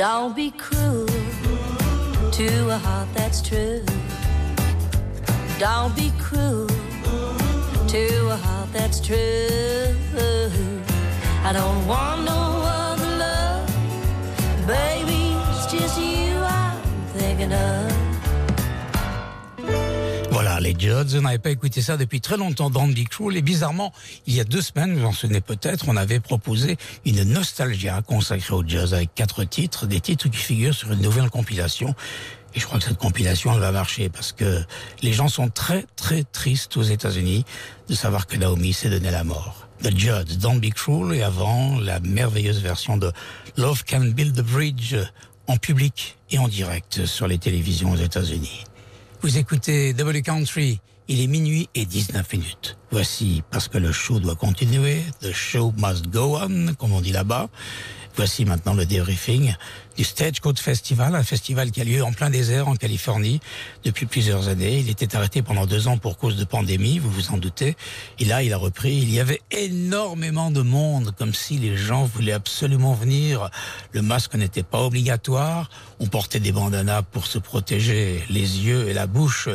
Don't 0.00 0.34
be 0.34 0.50
cruel 0.52 1.06
to 2.32 2.70
a 2.70 2.78
heart 2.78 3.08
that's 3.12 3.42
true. 3.42 3.84
Don't 5.58 5.94
be 5.94 6.10
cruel 6.18 6.66
to 7.86 8.30
a 8.30 8.36
heart 8.36 8.72
that's 8.72 8.98
true. 8.98 9.18
I 11.44 11.52
don't 11.52 11.86
want 11.86 12.24
no 12.24 12.62
other 12.64 13.10
love, 13.18 14.66
baby. 14.66 15.36
It's 15.50 15.66
just 15.70 16.00
you 16.00 16.34
I'm 16.38 16.80
thinking 17.12 17.52
of. 17.52 17.89
Les 20.70 20.78
Judds, 20.78 21.16
on 21.16 21.22
n'avait 21.22 21.38
pas 21.38 21.50
écouté 21.50 21.82
ça 21.82 21.96
depuis 21.96 22.20
très 22.20 22.36
longtemps 22.36 22.70
dans 22.70 22.86
Big 22.86 23.08
Cruel 23.08 23.36
et 23.36 23.42
bizarrement, 23.42 23.92
il 24.28 24.36
y 24.36 24.40
a 24.40 24.44
deux 24.44 24.62
semaines, 24.62 24.96
vous 24.96 25.04
en 25.04 25.10
souvenez 25.10 25.40
peut-être, 25.40 25.86
on 25.88 25.96
avait 25.96 26.20
proposé 26.20 26.76
une 27.04 27.24
nostalgia 27.24 28.00
consacrée 28.02 28.54
aux 28.54 28.64
Judds 28.64 28.92
avec 28.92 29.12
quatre 29.12 29.42
titres, 29.42 29.86
des 29.86 30.00
titres 30.00 30.28
qui 30.28 30.36
figurent 30.36 30.74
sur 30.74 30.92
une 30.92 31.00
nouvelle 31.00 31.28
compilation. 31.28 31.92
Et 32.54 32.60
je 32.60 32.66
crois 32.66 32.78
que 32.78 32.84
cette 32.84 32.98
compilation, 32.98 33.52
elle 33.52 33.58
va 33.58 33.72
marcher 33.72 34.10
parce 34.10 34.30
que 34.30 34.62
les 35.02 35.12
gens 35.12 35.26
sont 35.26 35.48
très, 35.48 35.86
très 35.96 36.22
tristes 36.22 36.76
aux 36.76 36.84
États-Unis 36.84 37.44
de 37.88 37.94
savoir 37.96 38.28
que 38.28 38.36
Naomi 38.36 38.72
s'est 38.72 38.90
donné 38.90 39.10
la 39.10 39.24
mort. 39.24 39.66
The 39.82 39.98
Judds, 39.98 40.36
Don't 40.38 40.60
Be 40.60 40.70
Cruel 40.72 41.18
et 41.18 41.22
avant 41.24 41.80
la 41.80 41.98
merveilleuse 41.98 42.60
version 42.60 42.96
de 42.96 43.10
Love 43.56 43.82
Can 43.90 44.12
Build 44.14 44.36
the 44.36 44.46
Bridge 44.46 44.94
en 45.48 45.56
public 45.56 46.16
et 46.30 46.38
en 46.38 46.46
direct 46.46 47.06
sur 47.06 47.26
les 47.26 47.38
télévisions 47.38 47.90
aux 47.90 47.96
États-Unis. 47.96 48.66
Vous 49.22 49.36
écoutez 49.36 49.92
W 49.92 50.22
Country, 50.22 50.80
il 51.08 51.20
est 51.20 51.26
minuit 51.26 51.68
et 51.74 51.84
19 51.84 52.32
minutes. 52.32 52.78
Voici, 52.90 53.42
parce 53.50 53.68
que 53.68 53.76
le 53.76 53.92
show 53.92 54.18
doit 54.18 54.34
continuer, 54.34 55.02
the 55.20 55.30
show 55.30 55.74
must 55.76 56.08
go 56.08 56.38
on, 56.38 56.72
comme 56.78 56.92
on 56.92 57.02
dit 57.02 57.12
là-bas. 57.12 57.50
Voici 58.16 58.46
maintenant 58.46 58.72
le 58.72 58.86
débriefing 58.86 59.54
du 59.96 60.04
Stagecoach 60.04 60.58
Festival, 60.58 61.14
un 61.14 61.22
festival 61.22 61.70
qui 61.70 61.80
a 61.80 61.84
lieu 61.84 62.02
en 62.02 62.12
plein 62.12 62.30
désert 62.30 62.68
en 62.68 62.76
Californie 62.76 63.40
depuis 63.84 64.06
plusieurs 64.06 64.48
années. 64.48 64.78
Il 64.78 64.88
était 64.88 65.16
arrêté 65.16 65.42
pendant 65.42 65.66
deux 65.66 65.88
ans 65.88 65.98
pour 65.98 66.16
cause 66.16 66.36
de 66.36 66.44
pandémie, 66.44 66.98
vous 66.98 67.10
vous 67.10 67.30
en 67.30 67.38
doutez. 67.38 67.76
Et 68.18 68.24
là, 68.24 68.42
il 68.42 68.52
a 68.52 68.56
repris. 68.56 68.96
Il 68.96 69.12
y 69.12 69.20
avait 69.20 69.40
énormément 69.50 70.50
de 70.50 70.62
monde, 70.62 71.12
comme 71.18 71.34
si 71.34 71.58
les 71.58 71.76
gens 71.76 72.04
voulaient 72.04 72.32
absolument 72.32 72.94
venir. 72.94 73.50
Le 73.92 74.02
masque 74.02 74.34
n'était 74.34 74.62
pas 74.62 74.80
obligatoire. 74.80 75.70
On 75.98 76.06
portait 76.06 76.40
des 76.40 76.52
bandanas 76.52 77.02
pour 77.02 77.26
se 77.26 77.38
protéger 77.38 78.22
les 78.30 78.60
yeux 78.60 78.88
et 78.88 78.94
la 78.94 79.06
bouche 79.06 79.48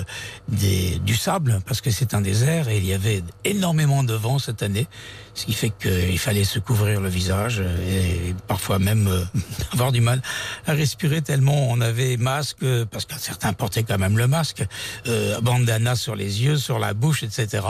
des, 0.47 0.99
du 0.99 1.15
sable, 1.15 1.61
parce 1.65 1.81
que 1.81 1.91
c'est 1.91 2.13
un 2.13 2.21
désert 2.21 2.69
et 2.69 2.77
il 2.77 2.85
y 2.85 2.93
avait 2.93 3.23
énormément 3.43 4.03
de 4.03 4.13
vent 4.13 4.37
cette 4.37 4.61
année, 4.61 4.87
ce 5.33 5.45
qui 5.45 5.53
fait 5.53 5.71
qu'il 5.71 6.19
fallait 6.19 6.43
se 6.43 6.59
couvrir 6.59 7.01
le 7.01 7.09
visage 7.09 7.59
et 7.61 8.35
parfois 8.47 8.79
même 8.79 9.07
euh, 9.07 9.23
avoir 9.73 9.91
du 9.91 10.01
mal 10.01 10.21
à 10.67 10.73
respirer 10.73 11.21
tellement 11.21 11.69
on 11.69 11.81
avait 11.81 12.17
masque, 12.17 12.57
euh, 12.63 12.85
parce 12.85 13.05
que 13.05 13.13
certains 13.19 13.53
portaient 13.53 13.83
quand 13.83 13.97
même 13.97 14.17
le 14.17 14.27
masque, 14.27 14.63
euh, 15.07 15.39
bandana 15.41 15.95
sur 15.95 16.15
les 16.15 16.43
yeux, 16.43 16.57
sur 16.57 16.79
la 16.79 16.93
bouche, 16.93 17.23
etc. 17.23 17.63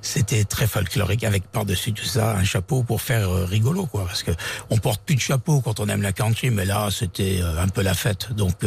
C'était 0.00 0.44
très 0.44 0.66
folklorique 0.66 1.24
avec 1.24 1.50
par-dessus 1.50 1.92
tout 1.92 2.04
ça 2.04 2.36
un 2.36 2.44
chapeau 2.44 2.82
pour 2.82 3.02
faire 3.02 3.28
euh, 3.28 3.44
rigolo 3.44 3.86
quoi 3.86 4.06
parce 4.06 4.22
que 4.22 4.30
on 4.70 4.78
porte 4.78 5.02
plus 5.02 5.16
de 5.16 5.20
chapeau 5.20 5.60
quand 5.60 5.80
on 5.80 5.88
aime 5.88 6.02
la 6.02 6.12
country 6.12 6.50
mais 6.50 6.64
là 6.64 6.88
c'était 6.92 7.40
euh, 7.42 7.60
un 7.60 7.66
peu 7.68 7.82
la 7.82 7.94
fête 7.94 8.32
donc 8.32 8.64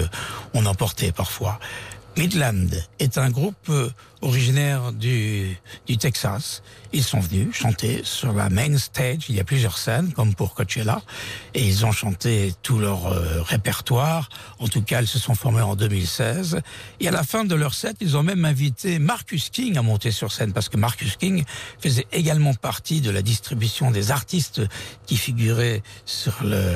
on 0.54 0.66
en 0.66 0.76
portait 0.76 1.12
parfois. 1.12 1.60
Midland 2.18 2.68
est 3.00 3.18
un 3.18 3.30
groupe 3.30 3.72
euh, 4.22 4.28
originaire 4.28 4.92
du, 4.92 5.58
du 5.88 5.98
Texas. 5.98 6.64
Ils 6.94 7.04
sont 7.04 7.20
venus 7.20 7.54
chanter 7.54 8.02
sur 8.04 8.34
la 8.34 8.50
main 8.50 8.78
stage. 8.78 9.26
Il 9.30 9.36
y 9.36 9.40
a 9.40 9.44
plusieurs 9.44 9.78
scènes, 9.78 10.12
comme 10.14 10.36
pour 10.36 10.54
Coachella, 10.54 11.02
et 11.54 11.66
ils 11.66 11.86
ont 11.86 11.92
chanté 11.92 12.54
tout 12.64 12.80
leur 12.80 13.08
euh, 13.08 13.42
répertoire. 13.42 14.30
En 14.60 14.68
tout 14.68 14.82
cas, 14.82 15.02
ils 15.02 15.08
se 15.08 15.20
sont 15.20 15.36
formés 15.36 15.62
en 15.62 15.76
2016. 15.76 16.62
Et 17.00 17.08
à 17.08 17.12
la 17.12 17.24
fin 17.24 17.46
de 17.46 17.56
leur 17.56 17.74
set, 17.74 17.98
ils 18.02 18.18
ont 18.18 18.24
même 18.24 18.46
invité 18.46 19.00
Marcus 19.00 19.50
King 19.50 19.78
à 19.78 19.82
monter 19.82 20.12
sur 20.12 20.32
scène, 20.32 20.54
parce 20.54 20.70
que 20.70 20.78
Marcus 20.78 21.16
King 21.18 21.44
faisait 21.80 22.08
également 22.12 22.54
partie 22.54 23.02
de 23.02 23.12
la 23.12 23.22
distribution 23.22 23.92
des 23.92 24.12
artistes 24.12 24.62
qui 25.06 25.18
figuraient 25.18 25.84
sur 26.06 26.44
le, 26.44 26.76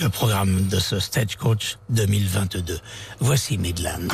le 0.00 0.08
programme 0.08 0.68
de 0.68 0.78
ce 0.78 0.98
Stagecoach 1.00 1.78
2022. 1.90 2.78
Voici 3.20 3.58
Midland. 3.58 4.08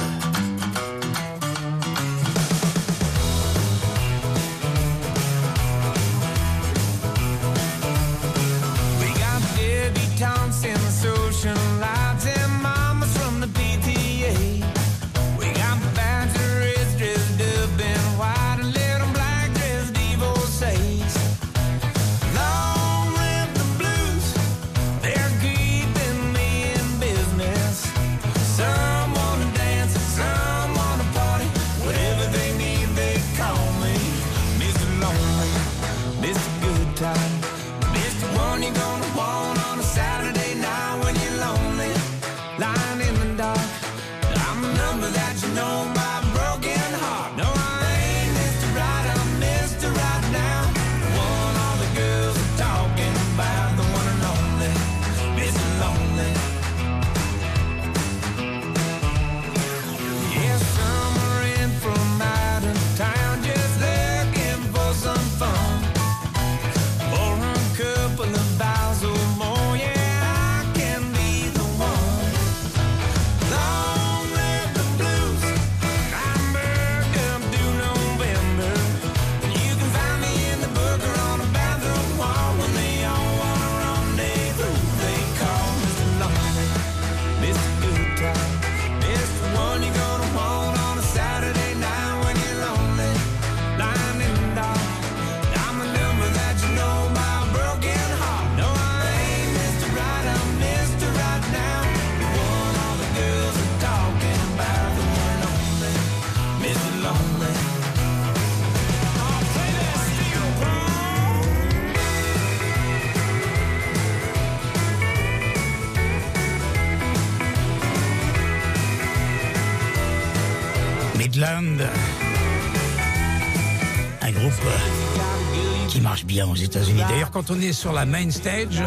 Bien 126.36 126.46
aux 126.48 126.54
États-Unis. 126.54 127.00
D'ailleurs, 127.08 127.30
quand 127.30 127.50
on 127.50 127.58
est 127.62 127.72
sur 127.72 127.92
la 127.94 128.04
main 128.04 128.30
stage, 128.30 128.82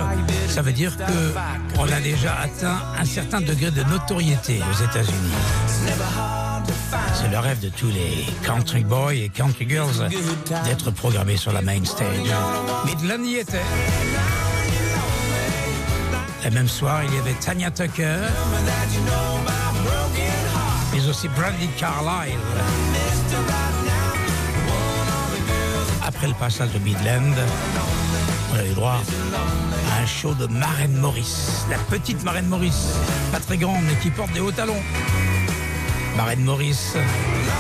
ça 0.49 0.61
veut 0.61 0.71
dire 0.71 0.95
que 0.95 1.33
on 1.79 1.91
a 1.91 1.99
déjà 1.99 2.35
atteint 2.35 2.79
un 2.95 3.05
certain 3.05 3.41
degré 3.41 3.71
de 3.71 3.81
notoriété 3.85 4.61
aux 4.69 4.83
États-Unis. 4.83 5.33
C'est 7.15 7.31
le 7.31 7.39
rêve 7.39 7.59
de 7.59 7.69
tous 7.69 7.87
les 7.87 8.27
country 8.45 8.83
boys 8.83 9.15
et 9.15 9.29
country 9.29 9.67
girls 9.67 10.09
d'être 10.63 10.91
programmés 10.91 11.37
sur 11.37 11.51
la 11.51 11.63
main 11.63 11.83
stage. 11.83 12.29
Midland 12.85 13.23
y 13.23 13.37
était. 13.37 13.57
La 16.43 16.51
même 16.51 16.67
soir, 16.67 17.01
il 17.03 17.15
y 17.15 17.17
avait 17.17 17.33
Tanya 17.33 17.71
Tucker, 17.71 18.19
mais 20.93 21.09
aussi 21.09 21.27
Brandy 21.29 21.67
Carlile. 21.79 22.37
Après 26.19 26.27
le 26.27 26.37
passage 26.37 26.73
de 26.73 26.79
Midland, 26.79 27.33
on 28.51 28.59
a 28.59 28.65
eu 28.65 28.73
droit 28.73 29.01
à 29.89 30.01
un 30.03 30.05
show 30.05 30.33
de 30.33 30.47
Marraine 30.47 30.97
Maurice. 30.97 31.63
La 31.69 31.77
petite 31.77 32.25
Marraine 32.25 32.47
Maurice, 32.47 32.89
pas 33.31 33.39
très 33.39 33.55
grande, 33.55 33.81
mais 33.87 33.95
qui 34.01 34.09
porte 34.09 34.33
des 34.33 34.41
hauts 34.41 34.51
talons. 34.51 34.81
Marraine 36.17 36.43
Maurice, 36.43 36.97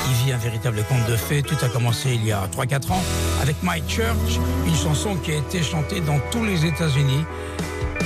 qui 0.03 0.25
vit 0.25 0.33
un 0.33 0.37
véritable 0.37 0.83
conte 0.89 1.05
de 1.09 1.15
fées. 1.15 1.41
Tout 1.41 1.55
a 1.63 1.69
commencé 1.69 2.09
il 2.15 2.25
y 2.25 2.33
a 2.33 2.47
3-4 2.47 2.91
ans 2.91 3.03
avec 3.41 3.55
My 3.63 3.81
Church, 3.87 4.41
une 4.67 4.75
chanson 4.75 5.15
qui 5.15 5.31
a 5.31 5.35
été 5.37 5.63
chantée 5.63 6.01
dans 6.01 6.19
tous 6.29 6.43
les 6.43 6.65
États-Unis. 6.65 7.23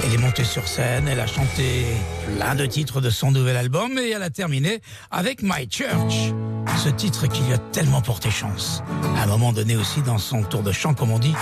Elle 0.04 0.14
est 0.14 0.22
montée 0.22 0.44
sur 0.44 0.68
scène, 0.68 1.08
elle 1.08 1.20
a 1.20 1.26
chanté 1.26 1.84
plein 2.28 2.54
de 2.54 2.68
titres 2.68 3.02
de 3.02 3.10
son 3.10 3.32
nouvel 3.32 3.58
album 3.58 3.98
et 3.98 4.12
elle 4.12 4.22
a 4.22 4.30
terminé 4.30 4.82
avec 5.10 5.42
My 5.42 5.68
Church. 5.68 6.32
Ce 6.78 6.90
titre 6.90 7.28
qui 7.28 7.42
lui 7.44 7.54
a 7.54 7.58
tellement 7.58 8.02
porté 8.02 8.30
chance. 8.30 8.84
À 9.18 9.24
un 9.24 9.28
moment 9.28 9.54
donné 9.54 9.76
aussi, 9.76 10.02
dans 10.02 10.18
son 10.18 10.44
tour 10.44 10.64
de 10.64 10.72
chant, 10.72 10.94
comme 10.94 11.12
on 11.12 11.20
dit, 11.20 11.36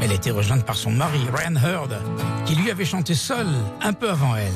elle 0.00 0.12
était 0.12 0.30
rejointe 0.30 0.64
par 0.64 0.76
son 0.76 0.90
mari, 0.90 1.20
Ryan 1.32 1.56
Hurd, 1.56 1.98
qui 2.44 2.54
lui 2.54 2.70
avait 2.70 2.84
chanté 2.84 3.14
seul 3.14 3.46
un 3.82 3.92
peu 3.92 4.10
avant 4.10 4.36
elle. 4.36 4.52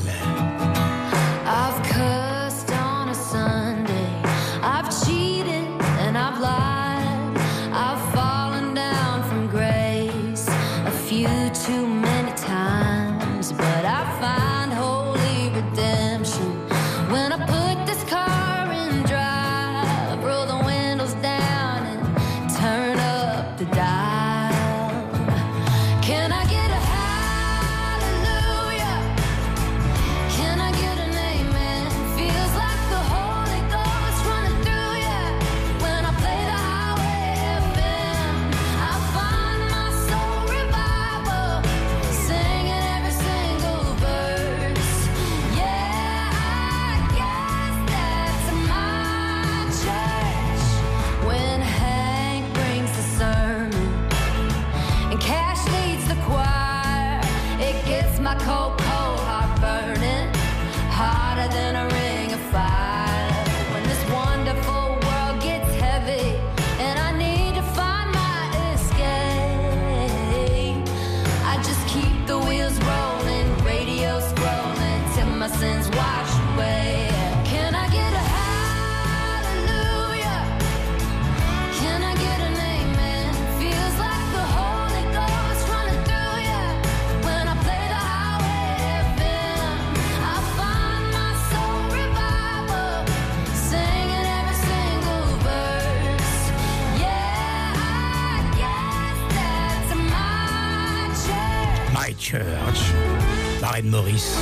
Maren 103.82 103.90
Morris, 103.90 104.34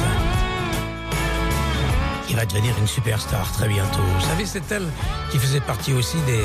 qui 2.26 2.34
va 2.34 2.46
devenir 2.46 2.74
une 2.78 2.86
superstar 2.86 3.52
très 3.52 3.68
bientôt. 3.68 4.02
Vous 4.18 4.26
savez, 4.26 4.46
c'est 4.46 4.70
elle 4.72 4.88
qui 5.30 5.38
faisait 5.38 5.60
partie 5.60 5.92
aussi 5.92 6.16
des, 6.26 6.42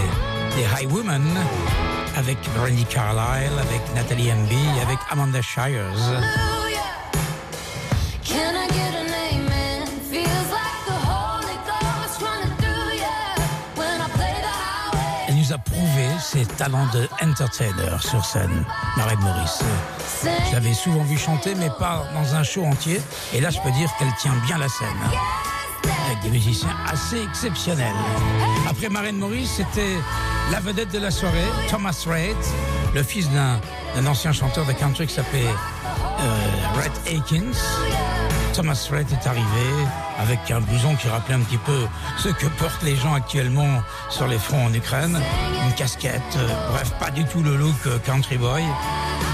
High 0.81 0.91
Women, 0.91 1.23
avec 2.17 2.37
Brandy 2.57 2.83
Carlile, 2.85 3.53
avec 3.59 3.81
Nathalie 3.95 4.31
Emby, 4.31 4.81
avec 4.81 4.97
Amanda 5.09 5.41
Shires. 5.41 6.60
Ses 16.21 16.45
talents 16.45 16.87
de 16.93 17.07
entertainer 17.21 17.97
sur 17.99 18.23
scène, 18.23 18.63
Maren 18.95 19.19
Morris. 19.19 19.59
Je 20.47 20.53
l'avais 20.53 20.73
souvent 20.73 21.03
vu 21.03 21.17
chanter, 21.17 21.55
mais 21.55 21.69
pas 21.79 22.05
dans 22.13 22.35
un 22.35 22.43
show 22.43 22.63
entier. 22.63 23.01
Et 23.33 23.41
là, 23.41 23.49
je 23.49 23.59
peux 23.59 23.71
dire 23.71 23.89
qu'elle 23.97 24.13
tient 24.19 24.35
bien 24.45 24.57
la 24.57 24.69
scène. 24.69 24.87
Avec 26.05 26.21
des 26.21 26.29
musiciens 26.29 26.75
assez 26.91 27.21
exceptionnels. 27.21 27.95
Après 28.69 28.89
Maren 28.89 29.17
Morris, 29.17 29.47
c'était 29.47 29.97
la 30.51 30.59
vedette 30.59 30.91
de 30.91 30.99
la 30.99 31.11
soirée, 31.11 31.47
Thomas 31.69 32.05
Rhett, 32.07 32.37
le 32.93 33.03
fils 33.03 33.29
d'un 33.29 34.05
ancien 34.05 34.31
chanteur 34.31 34.65
de 34.65 34.73
country 34.73 35.07
qui 35.07 35.13
s'appelait 35.13 35.45
euh, 35.45 36.79
Rhett 36.79 37.17
Akins. 37.17 38.20
Thomas 38.53 38.89
Rhett 38.91 39.07
est 39.11 39.27
arrivé 39.27 39.45
avec 40.19 40.51
un 40.51 40.59
blouson 40.59 40.95
qui 40.95 41.07
rappelait 41.07 41.35
un 41.35 41.39
petit 41.39 41.57
peu 41.57 41.87
ce 42.17 42.29
que 42.29 42.47
portent 42.47 42.83
les 42.83 42.95
gens 42.95 43.13
actuellement 43.13 43.81
sur 44.09 44.27
les 44.27 44.37
fronts 44.37 44.65
en 44.65 44.73
Ukraine. 44.73 45.19
Une 45.65 45.73
casquette, 45.75 46.21
euh, 46.35 46.47
bref, 46.71 46.91
pas 46.99 47.11
du 47.11 47.23
tout 47.23 47.41
le 47.41 47.55
look 47.55 47.75
euh, 47.87 47.97
country 47.99 48.37
boy. 48.37 48.63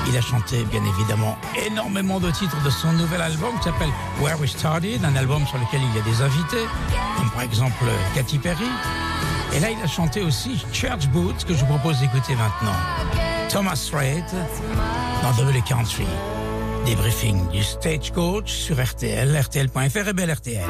Il 0.08 0.16
a 0.16 0.22
chanté, 0.22 0.64
bien 0.66 0.82
évidemment, 0.86 1.38
énormément 1.66 2.20
de 2.20 2.30
titres 2.30 2.62
de 2.64 2.70
son 2.70 2.92
nouvel 2.94 3.22
album 3.22 3.58
qui 3.58 3.64
s'appelle 3.64 3.90
Where 4.22 4.40
We 4.40 4.52
Started, 4.52 5.04
un 5.04 5.16
album 5.16 5.46
sur 5.48 5.58
lequel 5.58 5.82
il 5.82 5.96
y 5.96 6.00
a 6.00 6.04
des 6.04 6.22
invités, 6.22 6.66
comme 7.18 7.30
par 7.32 7.42
exemple 7.42 7.84
euh, 7.84 8.16
Katy 8.16 8.38
Perry. 8.38 8.70
Et 9.54 9.60
là, 9.60 9.70
il 9.72 9.82
a 9.84 9.88
chanté 9.88 10.22
aussi 10.22 10.64
Church 10.72 11.08
Boots, 11.08 11.44
que 11.48 11.54
je 11.56 11.60
vous 11.60 11.78
propose 11.78 12.00
d'écouter 12.00 12.36
maintenant. 12.36 12.78
Thomas 13.50 13.90
Rhett 13.94 14.36
dans 15.24 15.32
W 15.44 15.64
Country. 15.68 16.06
Débriefing 16.88 17.52
du 17.52 17.62
Stagecoach 17.64 18.50
sur 18.50 18.82
RTL, 18.82 19.38
RTL.fr 19.38 20.08
et 20.08 20.14
belle 20.14 20.32
RTL. 20.32 20.64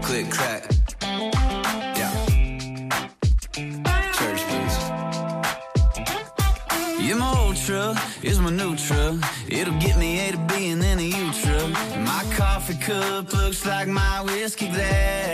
Click 0.00 0.30
clack. 0.30 0.64
Yeah. 1.94 2.10
Church 4.14 4.42
blues. 4.48 4.76
Yeah, 6.98 7.16
my 7.16 7.54
truck 7.66 7.98
is 8.22 8.38
my 8.40 8.50
new 8.50 8.74
truck. 8.74 9.16
It'll 9.48 9.78
get 9.78 9.98
me 9.98 10.20
A 10.20 10.32
to 10.32 10.38
B 10.38 10.70
and 10.70 10.80
then 10.80 10.98
a 10.98 11.02
U 11.02 11.30
truck. 11.42 11.76
And 11.92 12.06
my 12.06 12.24
coffee 12.34 12.78
cup 12.78 13.34
looks 13.34 13.66
like 13.66 13.86
my 13.86 14.22
whiskey 14.22 14.68
glass. 14.68 15.31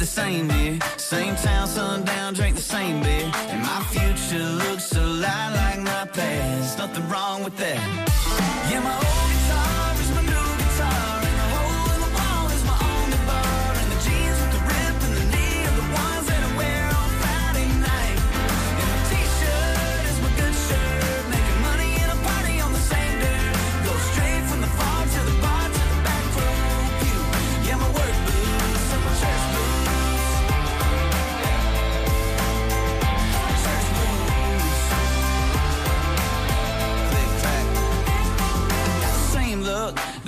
The 0.00 0.06
same 0.06 0.48
beer. 0.48 0.78
Same 0.96 1.36
town, 1.36 1.68
sundown, 1.68 2.32
drink 2.32 2.56
the 2.56 2.62
same 2.62 3.02
beer. 3.02 3.30
And 3.50 3.60
my 3.62 3.82
future 3.90 4.42
looks 4.42 4.96
a 4.96 5.04
lot 5.04 5.52
like 5.52 5.78
my 5.78 6.06
past. 6.06 6.78
Nothing 6.78 7.08
wrong 7.08 7.44
with 7.44 7.56
that. 7.58 7.78
Yeah, 8.70 8.80
my 8.80 9.19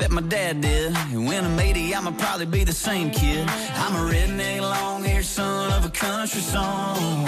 that 0.03 0.11
my 0.11 0.21
dad 0.23 0.61
did. 0.61 0.97
And 1.13 1.27
when 1.29 1.45
I'm 1.45 1.59
80, 1.59 1.95
I'ma 1.95 2.11
probably 2.19 2.47
be 2.47 2.65
the 2.65 2.73
same 2.73 3.11
kid. 3.11 3.49
I'm 3.83 3.95
a 3.95 4.13
redneck, 4.13 4.61
long 4.61 5.05
haired 5.05 5.25
son 5.25 5.73
of 5.73 5.87
a 5.87 5.91
country 5.91 6.41
song. 6.41 7.25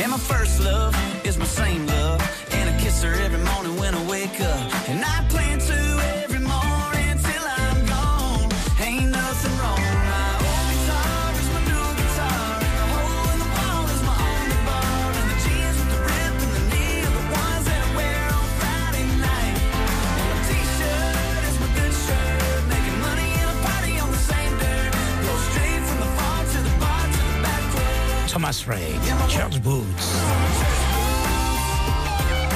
And 0.00 0.10
my 0.10 0.18
first 0.18 0.60
love 0.60 0.94
is 1.24 1.38
my 1.38 1.46
same 1.46 1.86
love. 1.86 2.20
And 2.52 2.68
I 2.68 2.78
kiss 2.78 3.02
her 3.02 3.14
every 3.24 3.42
morning 3.50 3.76
when 3.80 3.94
I 3.94 4.02
wake 4.10 4.38
up. 4.40 4.88
And 4.90 5.02
I 5.02 5.26
plan 5.30 5.58
to 5.58 5.85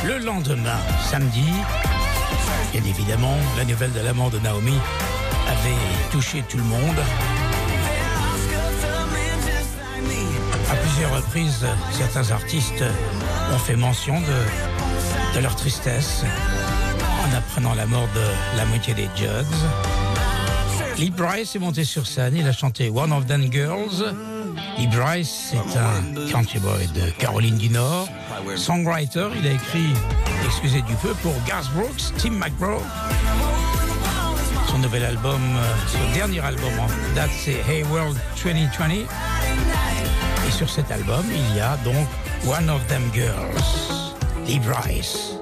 Le 0.04 0.18
lendemain, 0.18 0.78
samedi, 1.02 1.44
bien 2.70 2.84
évidemment, 2.84 3.34
la 3.56 3.64
nouvelle 3.64 3.92
de 3.92 3.98
l'amant 3.98 4.28
de 4.28 4.38
Naomi 4.38 4.78
avait 5.48 6.10
touché 6.12 6.44
tout 6.48 6.58
le 6.58 6.62
monde. 6.62 7.00
À 10.70 10.74
plusieurs 10.76 11.16
reprises, 11.16 11.66
certains 11.90 12.30
artistes 12.30 12.84
ont 13.52 13.58
fait 13.58 13.74
mention 13.74 14.14
de, 14.20 15.34
de 15.36 15.42
leur 15.42 15.56
tristesse 15.56 16.22
en 17.24 17.36
apprenant 17.36 17.74
la 17.74 17.86
mort 17.86 18.08
de 18.14 18.56
la 18.56 18.64
moitié 18.66 18.94
des 18.94 19.08
Judds. 19.16 19.46
Lee 20.96 21.10
Bryce 21.10 21.56
est 21.56 21.58
monté 21.58 21.82
sur 21.82 22.06
scène, 22.06 22.36
il 22.36 22.46
a 22.46 22.52
chanté 22.52 22.88
One 22.88 23.12
of 23.12 23.26
Them 23.26 23.50
Girls. 23.50 24.14
Lee 24.80 24.86
Bryce, 24.86 25.50
c'est 25.50 25.78
un 25.78 26.30
country 26.32 26.58
boy 26.58 26.86
de 26.94 27.10
Caroline 27.18 27.58
du 27.58 27.68
Nord. 27.68 28.08
Songwriter, 28.56 29.28
il 29.38 29.46
a 29.46 29.52
écrit, 29.52 29.92
excusez 30.46 30.80
du 30.80 30.94
peu, 30.94 31.10
pour 31.22 31.34
Garth 31.46 31.70
Brooks, 31.74 32.14
Tim 32.16 32.30
McGraw. 32.30 32.80
Son 34.68 34.78
nouvel 34.78 35.04
album, 35.04 35.38
euh, 35.38 35.74
son 35.86 36.14
dernier 36.14 36.40
album 36.40 36.72
en 36.80 37.14
date, 37.14 37.28
c'est 37.38 37.62
Hey 37.68 37.82
World 37.92 38.16
2020. 38.42 38.90
Et 40.48 40.50
sur 40.50 40.70
cet 40.70 40.90
album, 40.90 41.26
il 41.30 41.56
y 41.56 41.60
a 41.60 41.76
donc 41.84 42.08
One 42.46 42.70
of 42.70 42.80
Them 42.86 43.02
Girls, 43.12 44.14
Lee 44.46 44.60
Bryce. 44.60 45.34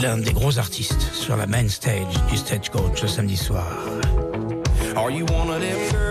L'un 0.00 0.18
des 0.18 0.32
gros 0.32 0.60
artistes 0.60 1.12
sur 1.12 1.36
la 1.36 1.48
main 1.48 1.68
stage 1.68 2.14
du 2.30 2.36
Stagecoach 2.36 3.00
ce 3.00 3.08
samedi 3.08 3.36
soir. 3.36 3.66
Are 4.94 5.10
you 5.10 5.26
one 5.32 5.50
of 5.50 5.60
them 5.60 6.03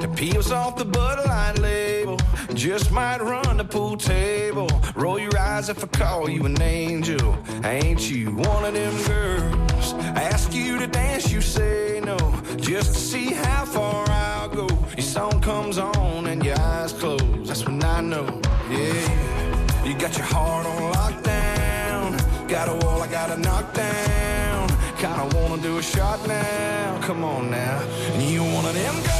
that 0.00 0.16
peels 0.16 0.50
off 0.50 0.76
the 0.76 0.84
Bud 0.84 1.26
Light 1.26 1.58
label? 1.58 2.18
Just 2.54 2.90
might 2.90 3.20
run 3.20 3.56
the 3.58 3.64
pool 3.64 3.96
table. 3.96 4.68
Roll 4.94 5.18
your 5.18 5.36
eyes 5.38 5.68
if 5.68 5.82
I 5.84 5.86
call 5.86 6.28
you 6.28 6.44
an 6.46 6.60
angel. 6.60 7.38
Ain't 7.64 8.10
you 8.10 8.30
one 8.30 8.64
of 8.64 8.74
them 8.74 8.94
girls? 9.06 9.94
Ask 10.16 10.54
you 10.54 10.78
to 10.78 10.86
dance, 10.86 11.32
you 11.32 11.40
say 11.40 12.00
no. 12.04 12.16
Just 12.56 12.94
to 12.94 13.00
see 13.00 13.32
how 13.32 13.64
far 13.64 14.08
I'll 14.08 14.48
go. 14.48 14.66
Your 14.96 15.06
song 15.16 15.40
comes 15.40 15.78
on 15.78 16.26
and 16.26 16.44
your 16.44 16.58
eyes 16.58 16.92
close. 16.92 17.46
That's 17.46 17.64
when 17.66 17.82
I 17.84 18.00
know, 18.00 18.40
yeah. 18.70 19.84
You 19.84 19.94
got 19.94 20.16
your 20.16 20.26
heart 20.26 20.66
on 20.66 20.92
lockdown. 20.92 22.48
Got 22.48 22.68
a 22.68 22.86
wall 22.86 23.02
I 23.02 23.06
gotta 23.06 23.36
knock 23.36 23.74
down. 23.74 24.68
Kinda 24.96 25.36
wanna 25.36 25.62
do 25.62 25.78
a 25.78 25.82
shot 25.82 26.26
now. 26.26 27.00
Come 27.02 27.24
on 27.24 27.50
now. 27.50 27.80
You 28.18 28.42
one 28.42 28.64
of 28.66 28.74
them 28.74 28.94
girls 29.02 29.19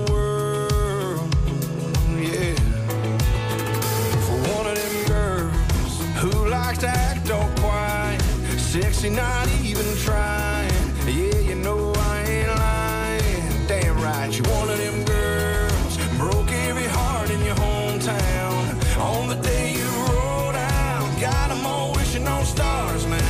see, 9.01 9.09
not 9.09 9.47
even 9.63 9.85
trying. 10.05 10.69
Yeah, 11.07 11.39
you 11.49 11.55
know 11.55 11.93
I 11.95 12.17
ain't 12.33 12.53
lying. 12.65 13.67
Damn 13.67 13.97
right, 13.99 14.31
you 14.31 14.43
one 14.59 14.69
of 14.69 14.77
them 14.77 15.03
girls. 15.05 15.93
Broke 16.17 16.51
every 16.69 16.89
heart 16.97 17.29
in 17.31 17.41
your 17.43 17.55
hometown. 17.55 18.61
On 18.99 19.27
the 19.27 19.39
day 19.41 19.73
you 19.73 19.87
rolled 20.05 20.55
out, 20.55 21.09
got 21.19 21.49
'em 21.49 21.65
all 21.65 21.93
wishing 21.93 22.27
on 22.27 22.45
stars 22.45 23.05
now. 23.07 23.27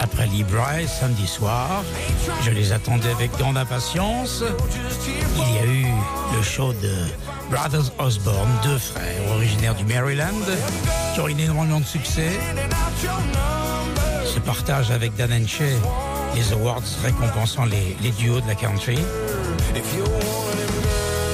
Après 0.00 0.26
Lee 0.26 0.44
Bryce, 0.44 0.92
samedi 1.00 1.26
soir, 1.26 1.82
je 2.44 2.50
les 2.50 2.70
attendais 2.72 3.10
avec 3.10 3.32
grande 3.36 3.56
impatience. 3.56 4.44
Il 5.36 5.54
y 5.54 5.58
a 5.58 5.66
eu 5.66 5.86
le 6.36 6.42
show 6.42 6.72
de 6.72 6.94
Brothers 7.50 7.90
Osborne, 7.98 8.52
deux 8.62 8.78
frères 8.78 9.26
originaires 9.34 9.74
du 9.74 9.84
Maryland, 9.84 10.40
qui 11.14 11.20
ont 11.20 11.28
eu 11.28 11.32
énormément 11.32 11.80
de 11.80 11.84
succès. 11.84 12.30
Se 14.48 14.52
partagent 14.54 14.90
avec 14.92 15.14
Dan 15.14 15.30
Henche 15.30 15.60
les 16.34 16.52
awards 16.54 16.80
récompensant 17.04 17.66
les, 17.66 17.98
les 18.00 18.10
duos 18.12 18.40
de 18.40 18.46
la 18.46 18.54
country. 18.54 18.98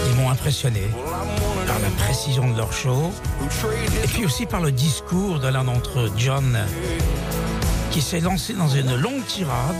Ils 0.08 0.16
m'ont 0.16 0.30
impressionné 0.30 0.82
par 1.64 1.78
la 1.78 1.90
précision 1.90 2.50
de 2.50 2.56
leur 2.56 2.72
show 2.72 3.12
et 4.02 4.08
puis 4.08 4.24
aussi 4.24 4.46
par 4.46 4.60
le 4.60 4.72
discours 4.72 5.38
de 5.38 5.46
l'un 5.46 5.62
d'entre 5.62 6.00
eux, 6.00 6.12
John, 6.16 6.58
qui 7.92 8.02
s'est 8.02 8.18
lancé 8.18 8.52
dans 8.52 8.68
une 8.68 8.96
longue 8.96 9.24
tirade 9.28 9.76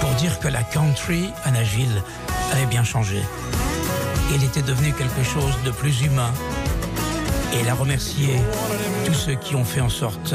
pour 0.00 0.10
dire 0.12 0.40
que 0.40 0.48
la 0.48 0.62
country 0.62 1.28
à 1.44 1.50
Nashville 1.50 2.02
avait 2.50 2.64
bien 2.64 2.82
changé. 2.82 3.20
Il 4.34 4.42
était 4.42 4.62
devenu 4.62 4.94
quelque 4.94 5.22
chose 5.22 5.52
de 5.66 5.70
plus 5.70 6.00
humain. 6.00 6.32
Et 7.52 7.60
il 7.60 7.68
a 7.68 7.74
remercié 7.74 8.36
tous 9.06 9.14
ceux 9.14 9.34
qui 9.34 9.54
ont 9.54 9.64
fait 9.64 9.80
en 9.80 9.88
sorte 9.88 10.34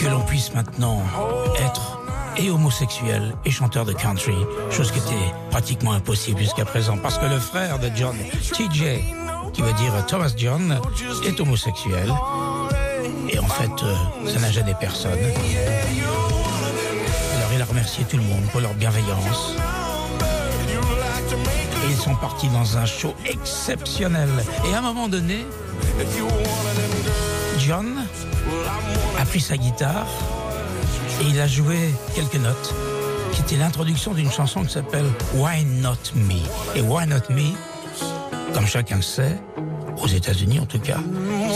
que 0.00 0.08
l'on 0.08 0.20
puisse 0.22 0.54
maintenant 0.54 1.02
être 1.58 2.00
et 2.36 2.50
homosexuel 2.50 3.34
et 3.44 3.50
chanteur 3.50 3.84
de 3.84 3.92
country, 3.92 4.34
chose 4.70 4.90
qui 4.90 4.98
était 4.98 5.34
pratiquement 5.50 5.92
impossible 5.92 6.40
jusqu'à 6.40 6.64
présent, 6.64 6.96
parce 6.96 7.18
que 7.18 7.26
le 7.26 7.38
frère 7.38 7.78
de 7.78 7.90
John, 7.94 8.16
TJ, 8.52 9.00
qui 9.52 9.62
veut 9.62 9.72
dire 9.74 9.92
Thomas 10.06 10.32
John, 10.36 10.80
est 11.26 11.40
homosexuel. 11.40 12.12
Et 13.28 13.38
en 13.38 13.46
fait, 13.46 13.70
euh, 13.82 13.94
ça 14.26 14.40
n'a 14.40 14.50
gêné 14.50 14.74
personne. 14.78 15.18
Alors 17.36 17.50
il 17.54 17.60
a 17.60 17.64
remercié 17.64 18.04
tout 18.04 18.16
le 18.16 18.22
monde 18.22 18.44
pour 18.50 18.60
leur 18.60 18.74
bienveillance. 18.74 19.56
Et 21.84 21.90
ils 21.90 21.96
sont 21.96 22.14
partis 22.14 22.48
dans 22.48 22.76
un 22.78 22.86
show 22.86 23.14
exceptionnel. 23.26 24.28
Et 24.68 24.74
à 24.74 24.78
un 24.78 24.82
moment 24.82 25.08
donné, 25.08 25.46
John 27.58 28.04
a 29.18 29.24
pris 29.24 29.40
sa 29.40 29.56
guitare 29.56 30.06
et 31.20 31.24
il 31.28 31.40
a 31.40 31.46
joué 31.46 31.94
quelques 32.14 32.36
notes 32.36 32.74
qui 33.32 33.40
étaient 33.40 33.56
l'introduction 33.56 34.14
d'une 34.14 34.30
chanson 34.30 34.62
qui 34.62 34.72
s'appelle 34.72 35.06
Why 35.34 35.64
Not 35.64 35.96
Me. 36.14 36.40
Et 36.76 36.82
Why 36.82 37.06
Not 37.06 37.30
Me, 37.30 37.52
comme 38.52 38.66
chacun 38.66 38.96
le 38.96 39.02
sait, 39.02 39.40
aux 40.02 40.08
États-Unis 40.08 40.60
en 40.60 40.66
tout 40.66 40.80
cas, 40.80 40.98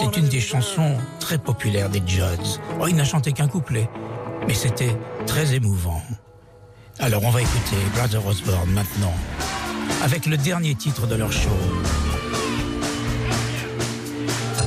c'est 0.00 0.18
une 0.18 0.28
des 0.28 0.40
chansons 0.40 0.96
très 1.20 1.38
populaires 1.38 1.88
des 1.88 2.02
Judds. 2.06 2.60
Oh, 2.80 2.86
il 2.88 2.96
n'a 2.96 3.04
chanté 3.04 3.32
qu'un 3.32 3.48
couplet, 3.48 3.88
mais 4.46 4.54
c'était 4.54 4.96
très 5.26 5.54
émouvant. 5.54 6.02
Alors 6.98 7.24
on 7.24 7.30
va 7.30 7.42
écouter 7.42 7.76
Brother 7.94 8.24
Osborne 8.26 8.70
maintenant, 8.70 9.12
avec 10.03 10.27
le 10.27 10.37
dernier 10.37 10.75
titre 10.75 11.07
de 11.07 11.14
leur 11.14 11.33
show. 11.33 11.51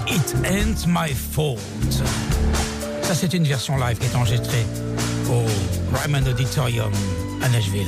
It 0.07 0.35
Ain't 0.43 0.87
My 0.87 1.13
Fault. 1.13 1.59
Ça, 3.03 3.15
c'est 3.15 3.33
une 3.33 3.45
version 3.45 3.77
live 3.77 3.97
qui 3.97 4.05
est 4.05 4.15
enregistrée 4.15 4.65
au 5.29 5.43
Ryman 5.95 6.27
Auditorium 6.27 6.91
à 7.41 7.49
Nashville. 7.49 7.87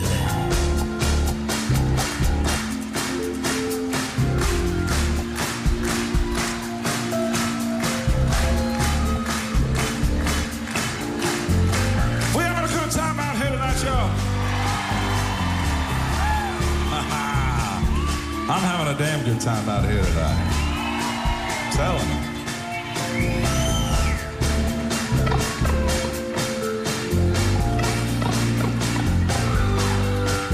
Time 19.41 19.67
out 19.69 19.83
here 19.83 20.03
tonight. 20.03 21.71
telling 21.71 21.97
you. 21.97 22.05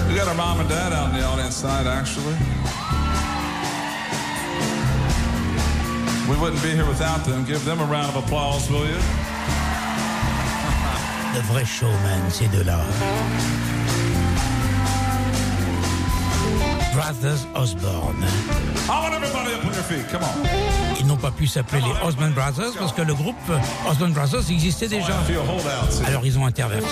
We 0.08 0.16
got 0.16 0.30
our 0.30 0.36
mom 0.36 0.62
and 0.62 0.70
dad 0.70 0.94
out 0.94 1.10
in 1.10 1.16
the 1.20 1.26
audience 1.26 1.60
tonight, 1.60 1.86
actually. 1.86 2.38
We 6.30 6.38
wouldn't 6.40 6.64
be 6.64 6.70
here 6.70 6.88
without 6.88 7.26
them. 7.26 7.44
Give 7.44 7.66
them 7.66 7.82
a 7.82 7.86
round 7.86 8.16
of 8.16 8.24
applause, 8.24 8.70
will 8.70 8.88
you? 8.88 8.96
Le 11.36 11.42
vrai 11.42 11.66
showman, 11.66 12.32
ces 12.32 12.48
deux-là. 12.48 12.86
Brothers 16.98 17.46
Osborne. 17.54 18.26
I 18.90 19.02
want 19.02 19.14
everybody 19.14 19.54
up 19.54 19.66
on 19.66 19.74
your 19.74 19.84
feet. 19.84 20.08
Come 20.10 20.24
on. 20.24 20.98
Ils 21.00 21.06
n'ont 21.06 21.18
pas 21.18 21.32
pu 21.32 21.46
s'appeler 21.46 21.82
les 21.82 22.08
Osborne 22.08 22.32
Brothers 22.32 22.74
parce 22.78 22.94
que 22.94 23.02
le 23.02 23.14
groupe 23.14 23.36
Osborne 23.90 24.14
Brothers 24.14 24.50
existait 24.50 24.88
déjà. 24.88 25.14
Alors 26.06 26.26
ils 26.26 26.38
ont 26.40 26.46
interverti. 26.46 26.88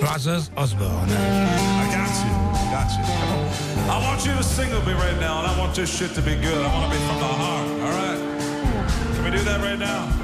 Brothers 0.00 0.50
Osborne. 0.56 1.10
I 1.10 1.86
got 1.90 2.14
you. 2.24 2.34
Got 2.70 2.90
you. 2.96 3.04
Come 3.04 3.32
on. 3.32 3.44
I 3.90 3.98
want 4.02 4.24
you 4.24 4.32
to 4.34 4.42
sing 4.42 4.70
with 4.70 4.86
me 4.86 4.94
right 4.94 5.20
now, 5.20 5.40
and 5.40 5.46
I 5.46 5.58
want 5.58 5.74
this 5.74 5.90
shit 5.94 6.14
to 6.14 6.22
be 6.22 6.34
good. 6.36 6.56
I 6.56 6.72
want 6.72 6.90
to 6.90 6.98
be 6.98 7.04
from 7.04 7.18
the 7.18 7.26
heart. 7.26 7.66
All 7.68 7.92
right? 7.92 8.18
Can 9.14 9.24
we 9.24 9.30
do 9.30 9.44
that 9.44 9.60
right 9.60 9.78
now? 9.78 10.23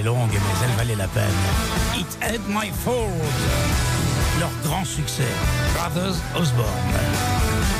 Longue, 0.00 0.30
mais 0.32 0.38
elle 0.64 0.76
valait 0.76 0.96
la 0.96 1.06
peine. 1.08 1.24
It 1.94 2.06
Ain't 2.22 2.48
My 2.48 2.70
Fault. 2.70 3.10
Leur 4.40 4.50
grand 4.64 4.84
succès. 4.84 5.28
Brothers 5.74 6.16
Osborne. 6.34 6.68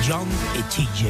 John 0.02 0.28
et 0.54 0.62
TJ. 0.68 1.06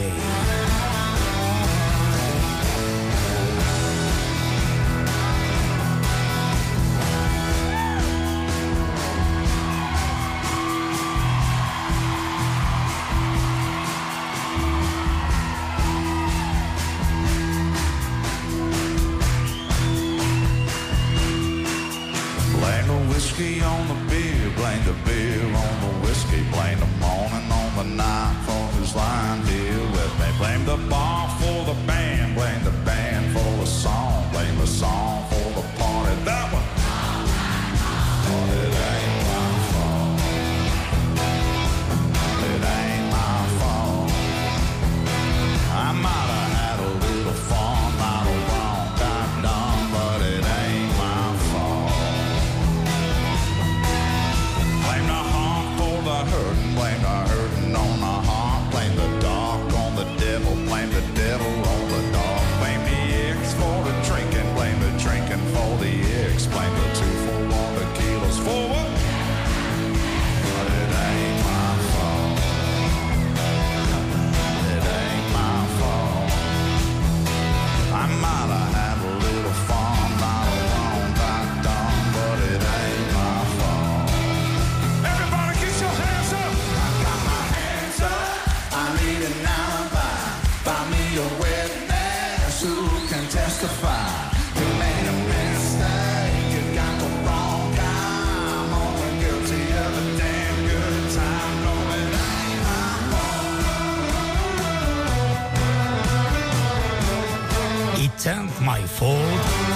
It 108.19 108.29
my 108.61 108.81
fault. 108.87 109.19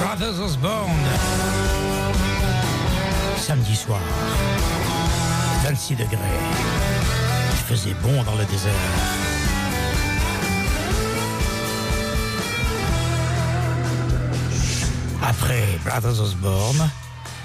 Brothers 0.00 0.38
Osborne. 0.40 0.90
Samedi 3.36 3.74
soir. 3.74 4.00
26 5.64 5.96
degrés. 5.96 6.16
Il 7.52 7.58
faisait 7.58 7.94
bon 8.02 8.22
dans 8.22 8.34
le 8.34 8.44
désert. 8.44 8.72
Après 15.22 15.64
Brothers 15.84 16.20
Osborne, 16.20 16.88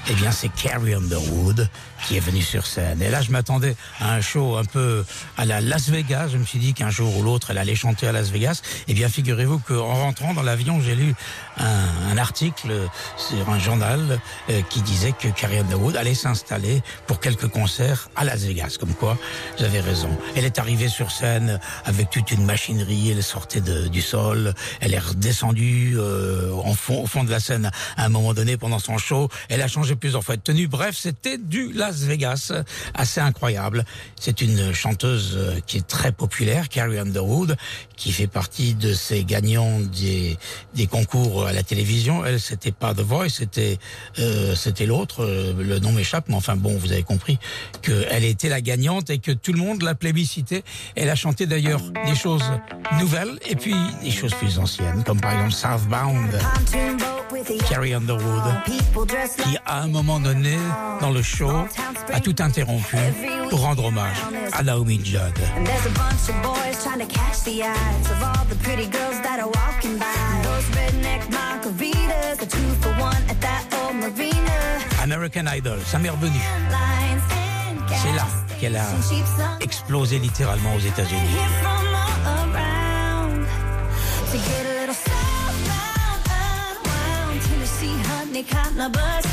eh 0.10 0.13
bien 0.13 0.32
c'est 0.32 0.49
Carrie 0.49 0.93
Underwood 0.93 1.67
qui 2.12 2.17
est 2.17 2.19
venue 2.19 2.41
sur 2.41 2.65
scène. 2.65 3.02
Et 3.02 3.10
là, 3.10 3.21
je 3.21 3.32
m'attendais 3.32 3.74
à 4.02 4.15
un 4.15 4.19
show 4.19 4.58
un 4.58 4.65
peu 4.65 5.06
à 5.38 5.45
la 5.45 5.62
Las 5.62 5.88
Vegas. 5.88 6.28
Je 6.28 6.38
me 6.38 6.43
suis 6.43 6.60
dit 6.60 6.74
qu'un 6.74 6.89
jour 6.89 7.17
ou 7.17 7.24
l'autre, 7.24 7.52
elle 7.52 7.58
allait 7.58 7.74
chanter 7.74 8.06
à 8.06 8.12
Las 8.12 8.32
Vegas. 8.32 8.62
Eh 8.89 8.93
bien, 8.93 9.08
figurez-vous 9.08 9.60
qu'en 9.60 9.93
rentrant 9.93 10.34
dans 10.34 10.43
l'avion, 10.43 10.82
j'ai 10.82 10.93
lu 10.93 11.15
un, 11.56 12.17
article 12.17 12.74
sur 13.15 13.50
un 13.50 13.60
journal 13.60 14.19
euh, 14.50 14.62
qui 14.69 14.82
disait 14.82 15.13
que 15.13 15.30
Carrie 15.30 15.60
Underwood 15.60 15.95
allait 15.95 16.13
s'installer 16.13 16.82
pour 17.08 17.21
quelques 17.21 17.47
concerts 17.47 18.10
à 18.17 18.26
Las 18.26 18.41
Vegas. 18.41 18.76
Comme 18.78 18.93
quoi, 18.93 19.17
j'avais 19.58 19.80
raison. 19.80 20.10
Elle 20.36 20.43
est 20.43 20.59
arrivée 20.59 20.89
sur 20.89 21.12
scène 21.12 21.62
avec 21.86 22.09
toute 22.09 22.30
une 22.32 22.43
machinerie. 22.43 23.12
Elle 23.12 23.24
sortait 23.24 23.62
du 23.62 24.01
sol. 24.01 24.53
Elle 24.82 24.93
est 24.93 24.99
redescendue 24.99 25.95
euh, 25.97 26.51
fond, 26.74 27.03
au 27.03 27.07
fond 27.07 27.24
de 27.24 27.32
la 27.32 27.39
scène 27.39 27.72
à 27.95 28.03
un 28.03 28.09
moment 28.09 28.34
donné 28.34 28.57
pendant 28.57 28.80
son 28.80 28.97
show. 28.97 29.30
Elle 29.47 29.62
a 29.62 29.70
changé 29.70 29.95
plusieurs 29.95 30.26
fois 30.26 30.36
de 30.36 30.41
tenue. 30.41 30.68
Bref, 30.68 30.97
c'était 30.99 31.38
du 31.38 31.72
Las 31.72 32.01
Vegas, 32.06 32.52
assez 32.93 33.20
incroyable. 33.20 33.86
C'est 34.20 34.41
une 34.41 34.74
chanteuse 34.74 35.34
euh, 35.36 35.60
qui 35.66 35.78
est 35.78 35.88
très 35.88 36.12
populaire, 36.12 36.70
Carrie 36.70 36.99
Underwood, 36.99 37.56
qui 37.95 38.12
fait 38.12 38.28
partie 38.28 38.74
de 38.74 38.93
ces 38.93 39.24
gagnants 39.24 39.80
des, 39.80 40.38
des 40.76 40.88
concours 40.88 41.45
à 41.47 41.54
la 41.54 41.64
télévision. 41.64 42.26
Elle, 42.26 42.39
c'était 42.39 42.72
pas 42.72 42.93
The 42.93 43.02
Voice, 43.02 43.30
c'était 43.30 43.78
euh, 44.20 44.56
c'était 44.56 44.86
l'autre. 44.86 45.24
euh, 45.24 45.54
Le 45.58 45.80
nom 45.80 45.91
m'échappe, 45.91 46.26
mais 46.28 46.36
enfin 46.36 46.56
bon, 46.56 46.78
vous 46.78 46.91
avez 46.91 47.04
compris 47.04 47.38
qu'elle 47.82 48.24
était 48.24 48.49
la 48.49 48.62
gagnante 48.62 49.10
et 49.10 49.20
que 49.20 49.32
tout 49.32 49.54
le 49.54 49.60
monde 49.60 49.82
l'a 49.84 49.95
plébiscité. 49.95 50.64
Elle 50.95 51.10
a 51.10 51.16
chanté 51.16 51.45
d'ailleurs 51.45 51.82
des 52.06 52.16
choses 52.16 52.43
nouvelles 52.99 53.39
et 53.47 53.56
puis 53.56 53.76
des 54.04 54.12
choses 54.12 54.34
plus 54.36 54.60
anciennes, 54.60 55.04
comme 55.04 55.20
par 55.20 55.34
exemple 55.34 55.52
Southbound. 55.54 56.39
Carrie 57.70 57.93
Underwood, 57.93 58.43
qui 59.43 59.58
à 59.66 59.82
un 59.82 59.88
moment 59.88 60.20
donné 60.20 60.56
dans 60.99 61.10
le 61.12 61.22
show 61.22 61.52
a 62.13 62.19
tout 62.19 62.36
interrompu 62.39 62.97
pour 63.49 63.61
rendre 63.61 63.86
hommage 63.86 64.17
à 64.53 64.63
Naomi 64.63 64.99
Judd. 65.03 65.38
American 75.03 75.45
Idol, 75.53 75.79
ça 75.86 75.99
m'est 75.99 76.09
revenu. 76.09 76.39
C'est 77.89 78.13
là 78.13 78.25
qu'elle 78.59 78.77
a 78.77 78.86
explosé 79.59 80.19
littéralement 80.19 80.75
aux 80.75 80.79
États-Unis. 80.79 81.38
A 88.82 88.89
bus. 88.89 89.30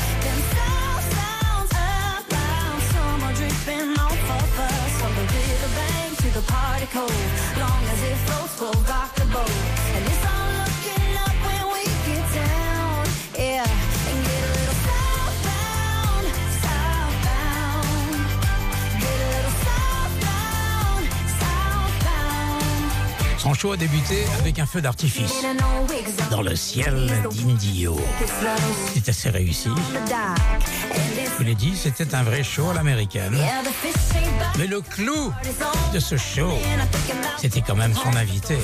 Cove. 6.91 7.57
Long 7.57 7.83
as 7.85 8.03
it 8.03 8.17
floats, 8.25 8.59
we'll 8.59 8.83
rock 8.83 9.13
the 9.15 9.25
boat. 9.25 9.78
Show 23.59 23.73
a 23.73 23.77
débuté 23.77 24.23
avec 24.39 24.57
un 24.59 24.65
feu 24.65 24.79
d'artifice 24.79 25.43
dans 26.31 26.41
le 26.41 26.55
ciel 26.55 27.11
d'Indio. 27.29 27.99
C'est 28.93 29.09
assez 29.09 29.29
réussi. 29.29 29.69
Je 31.25 31.37
vous 31.37 31.43
l'ai 31.43 31.55
dit, 31.55 31.75
c'était 31.75 32.15
un 32.15 32.23
vrai 32.23 32.41
show 32.41 32.69
à 32.69 32.73
l'américaine. 32.73 33.37
Mais 34.57 34.65
le 34.65 34.79
clou 34.79 35.33
de 35.93 35.99
ce 35.99 36.15
show, 36.15 36.53
c'était 37.37 37.59
quand 37.59 37.75
même 37.75 37.93
son 37.93 38.15
invité. 38.15 38.57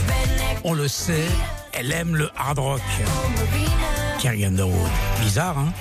On 0.63 0.73
le 0.73 0.87
sait, 0.87 1.27
elle 1.73 1.91
aime 1.91 2.15
le 2.15 2.29
hard 2.37 2.59
rock. 2.59 2.81
Carrie 4.21 4.45
Underwood. 4.45 4.89
Bizarre, 5.19 5.57
hein? 5.57 5.73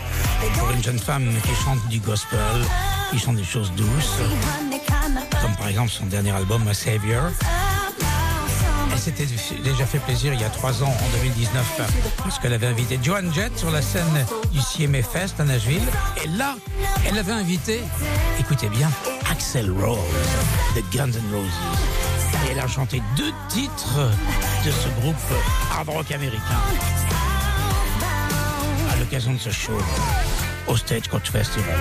Pour 0.58 0.70
une 0.72 0.82
jeune 0.82 0.98
femme 0.98 1.30
qui 1.44 1.64
chante 1.64 1.86
du 1.88 2.00
gospel, 2.00 2.38
qui 3.12 3.20
chante 3.20 3.36
des 3.36 3.44
choses 3.44 3.70
douces, 3.76 4.18
comme 5.40 5.54
par 5.56 5.68
exemple 5.68 5.90
son 5.90 6.06
dernier 6.06 6.32
album, 6.32 6.66
A 6.66 6.74
Savior. 6.74 7.30
Elle 8.94 9.00
s'était 9.00 9.26
déjà 9.64 9.86
fait 9.86 9.98
plaisir 9.98 10.32
il 10.32 10.40
y 10.40 10.44
a 10.44 10.48
trois 10.48 10.84
ans, 10.84 10.94
en 11.04 11.18
2019, 11.18 11.80
parce 12.18 12.38
qu'elle 12.38 12.52
avait 12.52 12.68
invité 12.68 12.96
Joan 13.02 13.34
Jett 13.34 13.58
sur 13.58 13.72
la 13.72 13.82
scène 13.82 14.24
du 14.52 14.60
CMA 14.60 15.02
Fest 15.02 15.40
à 15.40 15.44
Nashville. 15.44 15.82
Et 16.24 16.28
là, 16.28 16.54
elle 17.04 17.18
avait 17.18 17.32
invité, 17.32 17.80
écoutez 18.38 18.68
bien, 18.68 18.88
Axel 19.28 19.68
Rose 19.72 19.98
de 20.76 20.96
Guns 20.96 21.10
N' 21.10 21.34
Roses. 21.34 22.46
Et 22.46 22.52
elle 22.52 22.60
a 22.60 22.68
chanté 22.68 23.02
deux 23.16 23.32
titres 23.48 23.98
de 24.64 24.70
ce 24.70 24.88
groupe 25.00 25.16
hard 25.76 25.88
rock 25.88 26.12
américain 26.12 26.60
à 28.92 28.96
l'occasion 28.96 29.32
de 29.32 29.38
ce 29.38 29.50
show 29.50 29.76
au 30.68 30.76
Stagecoach 30.76 31.32
Festival. 31.32 31.80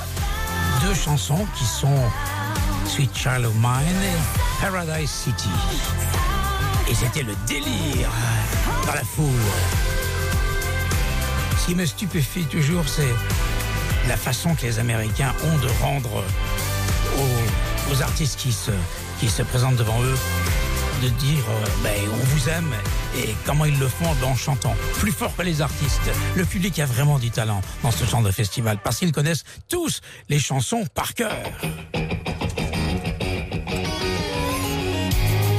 chansons 0.93 1.45
qui 1.55 1.63
sont 1.63 2.01
Sweet 2.85 3.15
Child 3.15 3.45
of 3.45 3.53
Mine 3.55 4.01
et 4.03 4.61
Paradise 4.61 5.09
City. 5.09 5.49
Et 6.89 6.95
c'était 6.95 7.23
le 7.23 7.33
délire 7.47 8.09
dans 8.85 8.93
la 8.93 9.03
foule. 9.03 9.25
Ce 11.59 11.67
qui 11.67 11.75
me 11.75 11.85
stupéfie 11.85 12.45
toujours, 12.45 12.83
c'est 12.87 13.13
la 14.07 14.17
façon 14.17 14.55
que 14.55 14.63
les 14.63 14.79
Américains 14.79 15.33
ont 15.43 15.57
de 15.59 15.69
rendre 15.81 16.23
aux, 17.17 17.93
aux 17.93 18.01
artistes 18.01 18.39
qui 18.39 18.51
se, 18.51 18.71
qui 19.19 19.29
se 19.29 19.43
présentent 19.43 19.77
devant 19.77 20.01
eux 20.01 20.17
de 21.01 21.09
dire 21.09 21.43
euh, 21.49 21.65
ben, 21.83 22.09
on 22.13 22.25
vous 22.25 22.49
aime 22.49 22.71
et 23.17 23.35
comment 23.45 23.65
ils 23.65 23.77
le 23.79 23.87
font 23.87 24.05
en 24.23 24.35
chantant 24.35 24.75
plus 24.99 25.11
fort 25.11 25.35
que 25.35 25.41
les 25.41 25.61
artistes. 25.61 26.09
Le 26.35 26.45
public 26.45 26.77
a 26.79 26.85
vraiment 26.85 27.17
du 27.17 27.31
talent 27.31 27.61
dans 27.81 27.91
ce 27.91 28.05
genre 28.05 28.21
de 28.21 28.31
festival 28.31 28.77
parce 28.83 28.97
qu'ils 28.99 29.11
connaissent 29.11 29.43
tous 29.67 30.01
les 30.29 30.39
chansons 30.39 30.85
par 30.93 31.13
cœur. 31.15 31.35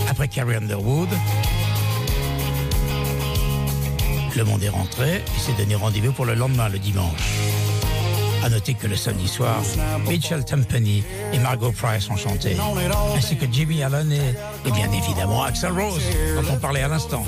Après 0.09 0.29
Carrie 0.29 0.57
Underwood, 0.57 1.11
le 4.37 4.45
monde 4.45 4.63
est 4.63 4.69
rentré 4.69 5.17
et 5.17 5.41
s'est 5.41 5.55
donné 5.59 5.75
rendez-vous 5.75 6.13
pour 6.13 6.25
le 6.25 6.35
lendemain, 6.35 6.69
le 6.69 6.79
dimanche. 6.79 7.62
À 8.43 8.49
noter 8.49 8.75
que 8.75 8.87
le 8.87 8.97
samedi 8.97 9.29
soir, 9.29 9.61
Mitchell 10.09 10.45
Tempany 10.45 11.05
et 11.33 11.39
Margot 11.39 11.73
Price 11.73 12.09
ont 12.11 12.17
chanté, 12.17 12.57
ainsi 13.17 13.37
que 13.37 13.47
Jimmy 13.51 13.83
Allen 13.83 14.13
et, 14.13 14.71
bien 14.71 14.91
évidemment 14.93 15.43
Axel 15.43 15.73
Rose, 15.73 16.03
dont 16.37 16.55
on 16.55 16.59
parlait 16.59 16.83
à 16.83 16.89
l'instant. 16.89 17.25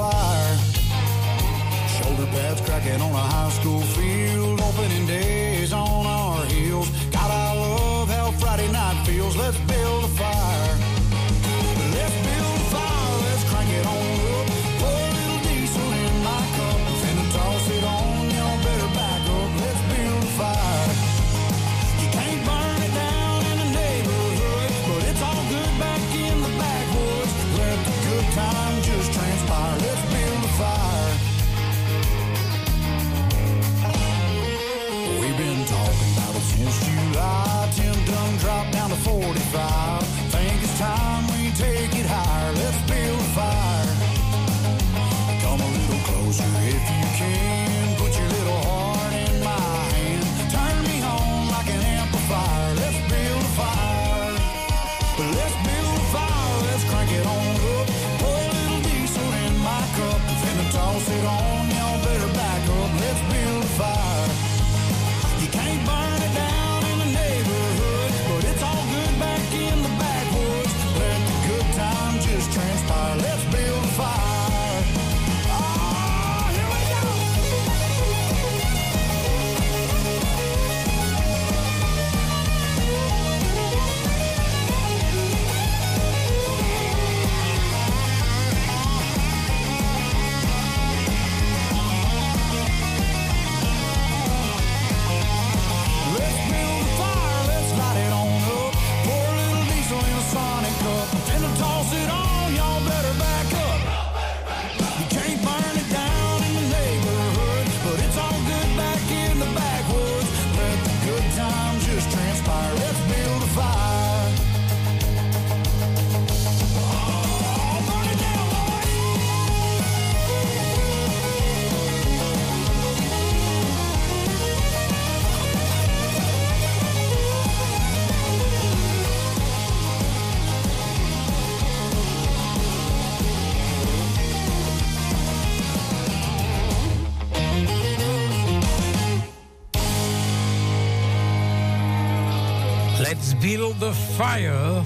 The 143.56 143.92
Fire. 144.18 144.82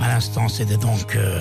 À 0.00 0.08
l'instant, 0.08 0.48
c'était 0.48 0.76
donc 0.76 1.14
euh, 1.14 1.40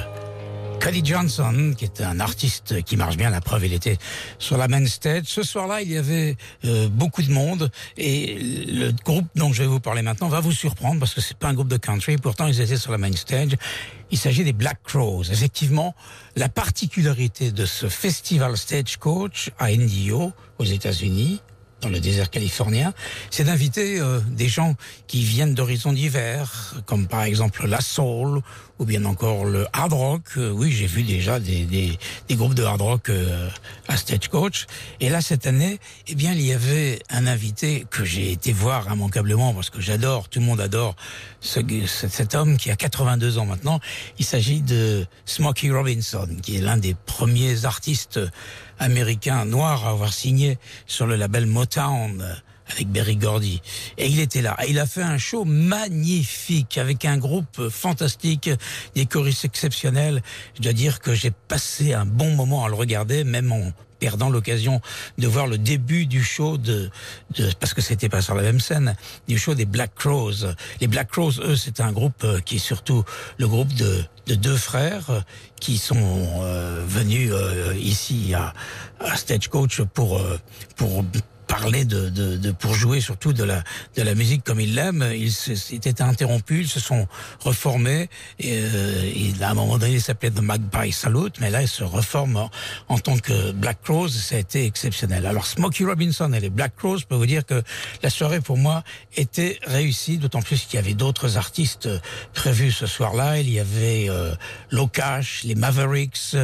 Cody 0.79 1.03
Johnson, 1.03 1.73
qui 1.75 1.85
est 1.85 2.01
un 2.01 2.19
artiste 2.19 2.83
qui 2.83 2.97
marche 2.97 3.17
bien. 3.17 3.31
La 3.31 3.41
preuve, 3.41 3.65
il 3.65 3.73
était 3.73 3.97
sur 4.37 4.57
la 4.57 4.67
main 4.67 4.85
stage. 4.85 5.23
Ce 5.25 5.41
soir-là, 5.41 5.81
il 5.81 5.91
y 5.91 5.97
avait 5.97 6.37
euh, 6.65 6.87
beaucoup 6.87 7.23
de 7.23 7.31
monde. 7.31 7.71
Et 7.97 8.37
le 8.67 8.91
groupe 8.91 9.25
dont 9.33 9.51
je 9.53 9.63
vais 9.63 9.67
vous 9.67 9.79
parler 9.79 10.03
maintenant 10.03 10.27
va 10.27 10.39
vous 10.39 10.51
surprendre 10.51 10.99
parce 10.99 11.15
que 11.15 11.21
c'est 11.21 11.37
pas 11.37 11.47
un 11.47 11.55
groupe 11.55 11.67
de 11.67 11.77
country. 11.77 12.17
Pourtant, 12.17 12.45
ils 12.45 12.61
étaient 12.61 12.77
sur 12.77 12.91
la 12.91 12.99
main 12.99 13.11
stage. 13.13 13.55
Il 14.11 14.19
s'agit 14.19 14.43
des 14.43 14.53
Black 14.53 14.77
Crows. 14.83 15.23
Effectivement, 15.31 15.95
la 16.35 16.47
particularité 16.47 17.51
de 17.51 17.65
ce 17.65 17.89
festival 17.89 18.55
Stagecoach 18.55 19.49
à 19.57 19.65
Indio, 19.65 20.31
aux 20.59 20.65
États-Unis, 20.65 21.41
dans 21.81 21.89
le 21.89 21.99
désert 21.99 22.29
californien, 22.29 22.93
c'est 23.29 23.43
d'inviter 23.43 23.99
euh, 23.99 24.19
des 24.31 24.47
gens 24.47 24.75
qui 25.07 25.23
viennent 25.23 25.53
d'horizons 25.53 25.93
divers, 25.93 26.75
comme 26.85 27.07
par 27.07 27.23
exemple 27.23 27.67
la 27.67 27.81
soul 27.81 28.41
ou 28.79 28.85
bien 28.85 29.05
encore 29.05 29.45
le 29.45 29.67
hard 29.73 29.93
rock. 29.93 30.23
Euh, 30.37 30.51
oui, 30.51 30.71
j'ai 30.71 30.87
vu 30.87 31.03
déjà 31.03 31.39
des, 31.39 31.65
des, 31.65 31.97
des 32.27 32.35
groupes 32.35 32.53
de 32.53 32.63
hard 32.63 32.81
rock 32.81 33.09
euh, 33.09 33.49
à 33.87 33.97
Stagecoach. 33.97 34.65
Et 34.99 35.09
là, 35.09 35.21
cette 35.21 35.47
année, 35.47 35.79
eh 36.07 36.15
bien, 36.15 36.33
il 36.33 36.41
y 36.41 36.53
avait 36.53 36.99
un 37.09 37.27
invité 37.27 37.85
que 37.89 38.03
j'ai 38.05 38.31
été 38.31 38.53
voir 38.53 38.91
immanquablement 38.91 39.53
parce 39.53 39.69
que 39.69 39.81
j'adore, 39.81 40.29
tout 40.29 40.39
le 40.39 40.45
monde 40.45 40.61
adore 40.61 40.95
ce, 41.41 41.59
cet 41.85 42.35
homme 42.35 42.57
qui 42.57 42.71
a 42.71 42.75
82 42.75 43.37
ans 43.37 43.45
maintenant. 43.45 43.79
Il 44.19 44.25
s'agit 44.25 44.61
de 44.61 45.05
Smokey 45.25 45.69
Robinson, 45.71 46.27
qui 46.41 46.57
est 46.57 46.61
l'un 46.61 46.77
des 46.77 46.95
premiers 47.05 47.65
artistes 47.65 48.19
américain 48.79 49.45
noir 49.45 49.85
à 49.85 49.91
avoir 49.91 50.13
signé 50.13 50.57
sur 50.85 51.07
le 51.07 51.15
label 51.15 51.45
Motown 51.45 52.41
avec 52.69 52.89
Berry 52.89 53.15
Gordy. 53.15 53.61
Et 53.97 54.07
il 54.07 54.19
était 54.19 54.41
là. 54.41 54.57
Et 54.63 54.71
il 54.71 54.79
a 54.79 54.85
fait 54.85 55.03
un 55.03 55.17
show 55.17 55.45
magnifique 55.45 56.77
avec 56.77 57.05
un 57.05 57.17
groupe 57.17 57.69
fantastique, 57.69 58.49
des 58.95 59.05
choristes 59.05 59.45
exceptionnels. 59.45 60.21
Je 60.55 60.61
dois 60.61 60.73
dire 60.73 60.99
que 60.99 61.13
j'ai 61.13 61.31
passé 61.31 61.93
un 61.93 62.05
bon 62.05 62.35
moment 62.35 62.65
à 62.65 62.69
le 62.69 62.75
regarder, 62.75 63.23
même 63.23 63.51
en 63.51 63.71
perdant 63.99 64.29
l'occasion 64.29 64.81
de 65.17 65.27
voir 65.27 65.47
le 65.47 65.57
début 65.57 66.05
du 66.05 66.23
show 66.23 66.57
de, 66.57 66.89
de 67.35 67.51
parce 67.59 67.73
que 67.73 67.81
c'était 67.81 68.09
pas 68.09 68.21
sur 68.21 68.35
la 68.35 68.43
même 68.43 68.59
scène, 68.59 68.95
du 69.27 69.37
show 69.37 69.55
des 69.55 69.65
Black 69.65 69.95
Crows. 69.95 70.45
Les 70.81 70.87
Black 70.87 71.09
Crows, 71.09 71.39
eux, 71.39 71.55
c'est 71.55 71.79
un 71.81 71.91
groupe 71.91 72.23
euh, 72.23 72.39
qui 72.39 72.55
est 72.57 72.59
surtout 72.59 73.03
le 73.37 73.47
groupe 73.47 73.73
de, 73.73 74.03
de 74.27 74.35
deux 74.35 74.57
frères 74.57 75.09
euh, 75.09 75.21
qui 75.59 75.77
sont 75.77 75.97
euh, 76.41 76.83
venus 76.87 77.31
euh, 77.33 77.73
ici 77.77 78.33
à, 78.33 78.53
à 78.99 79.15
Stagecoach 79.15 79.81
pour 79.93 80.17
euh, 80.17 80.39
pour 80.75 81.03
parler 81.47 81.85
de, 81.85 82.09
de, 82.09 82.37
de- 82.37 82.51
pour 82.51 82.73
jouer 82.73 83.01
surtout 83.01 83.33
de 83.33 83.43
la 83.43 83.63
de 83.95 84.01
la 84.03 84.13
musique 84.15 84.43
comme 84.43 84.59
ils 84.59 84.75
l'aiment. 84.75 85.09
Ils 85.15 85.31
s'étaient 85.31 86.01
interrompus, 86.01 86.67
ils 86.67 86.69
se 86.69 86.79
sont 86.79 87.07
reformés. 87.39 88.09
Et, 88.39 88.59
euh, 88.61 89.11
et 89.15 89.33
à 89.43 89.51
un 89.51 89.53
moment 89.53 89.77
donné, 89.77 89.93
ils 89.93 90.01
s'appelaient 90.01 90.31
The 90.31 90.41
Magpie 90.41 90.91
Salute, 90.91 91.39
mais 91.39 91.49
là, 91.49 91.61
ils 91.61 91.67
se 91.67 91.83
reforment 91.83 92.37
en, 92.37 92.51
en 92.89 92.99
tant 92.99 93.17
que 93.17 93.51
Black 93.51 93.81
Crows. 93.83 94.09
Ça 94.09 94.35
a 94.35 94.39
été 94.39 94.65
exceptionnel. 94.65 95.25
Alors, 95.25 95.45
Smokey 95.47 95.85
Robinson 95.85 96.31
et 96.33 96.39
les 96.39 96.49
Black 96.49 96.75
Crows, 96.75 96.97
je 96.97 97.05
peux 97.05 97.15
vous 97.15 97.25
dire 97.25 97.45
que 97.45 97.63
la 98.03 98.09
soirée 98.09 98.41
pour 98.41 98.57
moi 98.57 98.83
était 99.15 99.57
réussie, 99.65 100.17
d'autant 100.17 100.41
plus 100.41 100.61
qu'il 100.65 100.75
y 100.75 100.79
avait 100.79 100.93
d'autres 100.93 101.37
artistes 101.37 101.85
euh, 101.87 101.99
prévus 102.33 102.71
ce 102.71 102.85
soir-là. 102.87 103.39
Il 103.39 103.49
y 103.49 103.59
avait 103.59 104.07
euh, 104.09 104.33
Locash, 104.71 105.43
les 105.43 105.55
Mavericks. 105.55 106.35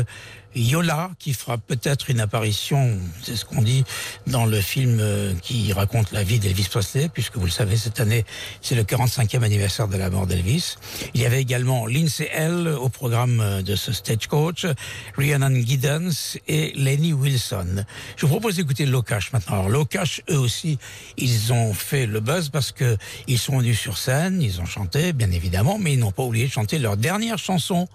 Yola, 0.56 1.12
qui 1.20 1.34
fera 1.34 1.58
peut-être 1.58 2.10
une 2.10 2.20
apparition, 2.20 2.98
c'est 3.22 3.36
ce 3.36 3.46
qu'on 3.46 3.62
dit, 3.62 3.84
dans 4.28 4.46
le 4.46 4.62
film 4.62 4.98
euh, 5.00 5.34
qui 5.42 5.74
raconte 5.74 6.12
la 6.12 6.24
vie 6.24 6.40
d'Elvis 6.40 6.68
Presley, 6.70 7.10
puisque 7.10 7.38
vous 7.38 7.46
le 7.46 7.52
savez, 7.52 7.78
cette 7.78 8.00
année, 8.00 8.26
c'est 8.62 8.76
le 8.76 8.84
45e 8.84 9.44
anniversaire 9.44 9.88
de 9.88 9.98
la 9.98 10.10
mort 10.10 10.28
d'Elvis. 10.28 10.76
Il 11.14 11.22
y 11.22 11.26
avait 11.26 11.42
également 11.42 11.86
Lindsay 11.86 12.30
L 12.32 12.68
au 12.68 12.90
programme 12.90 13.40
euh, 13.42 13.62
de 13.62 13.76
ce 13.76 13.92
stagecoach, 13.92 14.66
Rhiannon 15.18 15.56
Giddens 15.66 16.38
et 16.48 16.74
Lenny 16.76 17.14
Wilson. 17.14 17.86
Je 18.16 18.26
vous 18.26 18.32
propose 18.32 18.56
d'écouter 18.56 18.86
Locash 18.86 19.34
maintenant. 19.34 19.56
Alors 19.56 19.70
Locash, 19.70 20.22
eux 20.30 20.40
aussi, 20.40 20.78
ils 21.18 21.54
ont 21.54 21.74
fait 21.74 22.06
le 22.06 22.20
buzz 22.20 22.50
parce 22.50 22.72
que 22.72 22.98
ils 23.28 23.40
sont 23.40 23.60
venus 23.60 23.80
sur 23.80 23.98
scène, 23.98 24.42
ils 24.42 24.62
ont 24.62 24.66
chanté, 24.66 25.14
bien 25.14 25.32
évidemment, 25.32 25.78
mais 25.80 25.94
ils 25.94 26.00
n'ont 26.00 26.12
pas 26.12 26.24
oublié 26.24 26.48
de 26.48 26.52
chanter 26.52 26.80
leur 26.80 26.98
dernière 26.98 27.38
chanson 27.38 27.88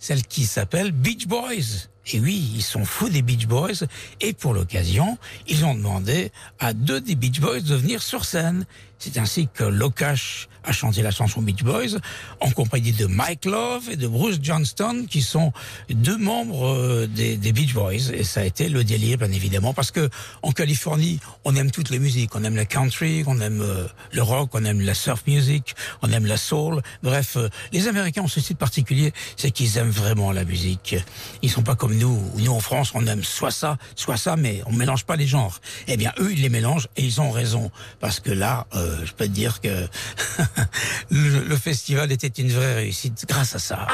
celle 0.00 0.22
qui 0.26 0.46
s'appelle 0.46 0.90
Beach 0.90 1.26
Boys. 1.26 1.89
Et 2.06 2.18
oui, 2.18 2.52
ils 2.54 2.62
sont 2.62 2.84
fous 2.84 3.08
des 3.08 3.22
Beach 3.22 3.46
Boys. 3.46 3.86
Et 4.20 4.32
pour 4.32 4.54
l'occasion, 4.54 5.18
ils 5.46 5.64
ont 5.64 5.74
demandé 5.74 6.32
à 6.58 6.72
deux 6.72 7.00
des 7.00 7.14
Beach 7.14 7.40
Boys 7.40 7.60
de 7.60 7.74
venir 7.74 8.02
sur 8.02 8.24
scène. 8.24 8.66
C'est 9.00 9.16
ainsi 9.16 9.48
que 9.54 9.64
Locash 9.64 10.46
a 10.62 10.72
chanté 10.72 11.00
la 11.00 11.10
chanson 11.10 11.40
Beach 11.40 11.62
Boys 11.62 11.98
en 12.40 12.50
compagnie 12.50 12.92
de 12.92 13.06
Mike 13.06 13.46
Love 13.46 13.88
et 13.90 13.96
de 13.96 14.06
Bruce 14.06 14.38
Johnston 14.42 15.06
qui 15.08 15.22
sont 15.22 15.52
deux 15.88 16.18
membres 16.18 16.68
euh, 16.68 17.06
des, 17.06 17.52
Beach 17.52 17.72
Boys. 17.72 18.12
Et 18.12 18.24
ça 18.24 18.40
a 18.40 18.44
été 18.44 18.68
le 18.68 18.84
délire 18.84 19.16
bien 19.16 19.32
évidemment 19.32 19.72
parce 19.72 19.90
que 19.90 20.10
en 20.42 20.52
Californie 20.52 21.18
on 21.44 21.56
aime 21.56 21.70
toutes 21.70 21.88
les 21.88 21.98
musiques. 21.98 22.34
On 22.34 22.44
aime 22.44 22.56
la 22.56 22.66
country 22.66 23.24
on 23.26 23.40
aime 23.40 23.62
euh, 23.62 23.86
le 24.12 24.22
rock 24.22 24.50
on 24.52 24.64
aime 24.66 24.82
la 24.82 24.92
surf 24.92 25.26
music 25.26 25.74
on 26.02 26.12
aime 26.12 26.26
la 26.26 26.36
soul. 26.36 26.82
Bref 27.02 27.36
euh, 27.36 27.48
les 27.72 27.88
Américains 27.88 28.22
ont 28.22 28.28
ceci 28.28 28.52
de 28.52 28.58
particulier 28.58 29.12
c'est 29.36 29.50
qu'ils 29.50 29.78
aiment 29.78 29.90
vraiment 29.90 30.30
la 30.30 30.44
musique. 30.44 30.96
Ils 31.40 31.50
sont 31.50 31.62
pas 31.62 31.74
comme 31.74 31.96
nous. 31.96 32.20
Nous 32.36 32.52
en 32.52 32.60
France 32.60 32.92
on 32.94 33.06
aime 33.06 33.24
soit 33.24 33.50
ça 33.50 33.78
soit 33.96 34.18
ça 34.18 34.36
mais 34.36 34.62
on 34.66 34.72
mélange 34.72 35.04
pas 35.04 35.16
les 35.16 35.26
genres. 35.26 35.58
Eh 35.88 35.96
bien 35.96 36.12
eux 36.18 36.32
ils 36.32 36.42
les 36.42 36.50
mélangent 36.50 36.88
et 36.96 37.02
ils 37.02 37.20
ont 37.22 37.30
raison. 37.30 37.70
Parce 37.98 38.20
que 38.20 38.30
là 38.30 38.66
je 39.04 39.12
peux 39.12 39.26
te 39.26 39.30
dire 39.30 39.60
que 39.60 39.68
le, 41.10 41.56
festival 41.56 42.10
était 42.12 42.28
une 42.28 42.50
vraie 42.50 42.74
réussite 42.74 43.24
grâce 43.28 43.54
à 43.54 43.58
ça 43.58 43.86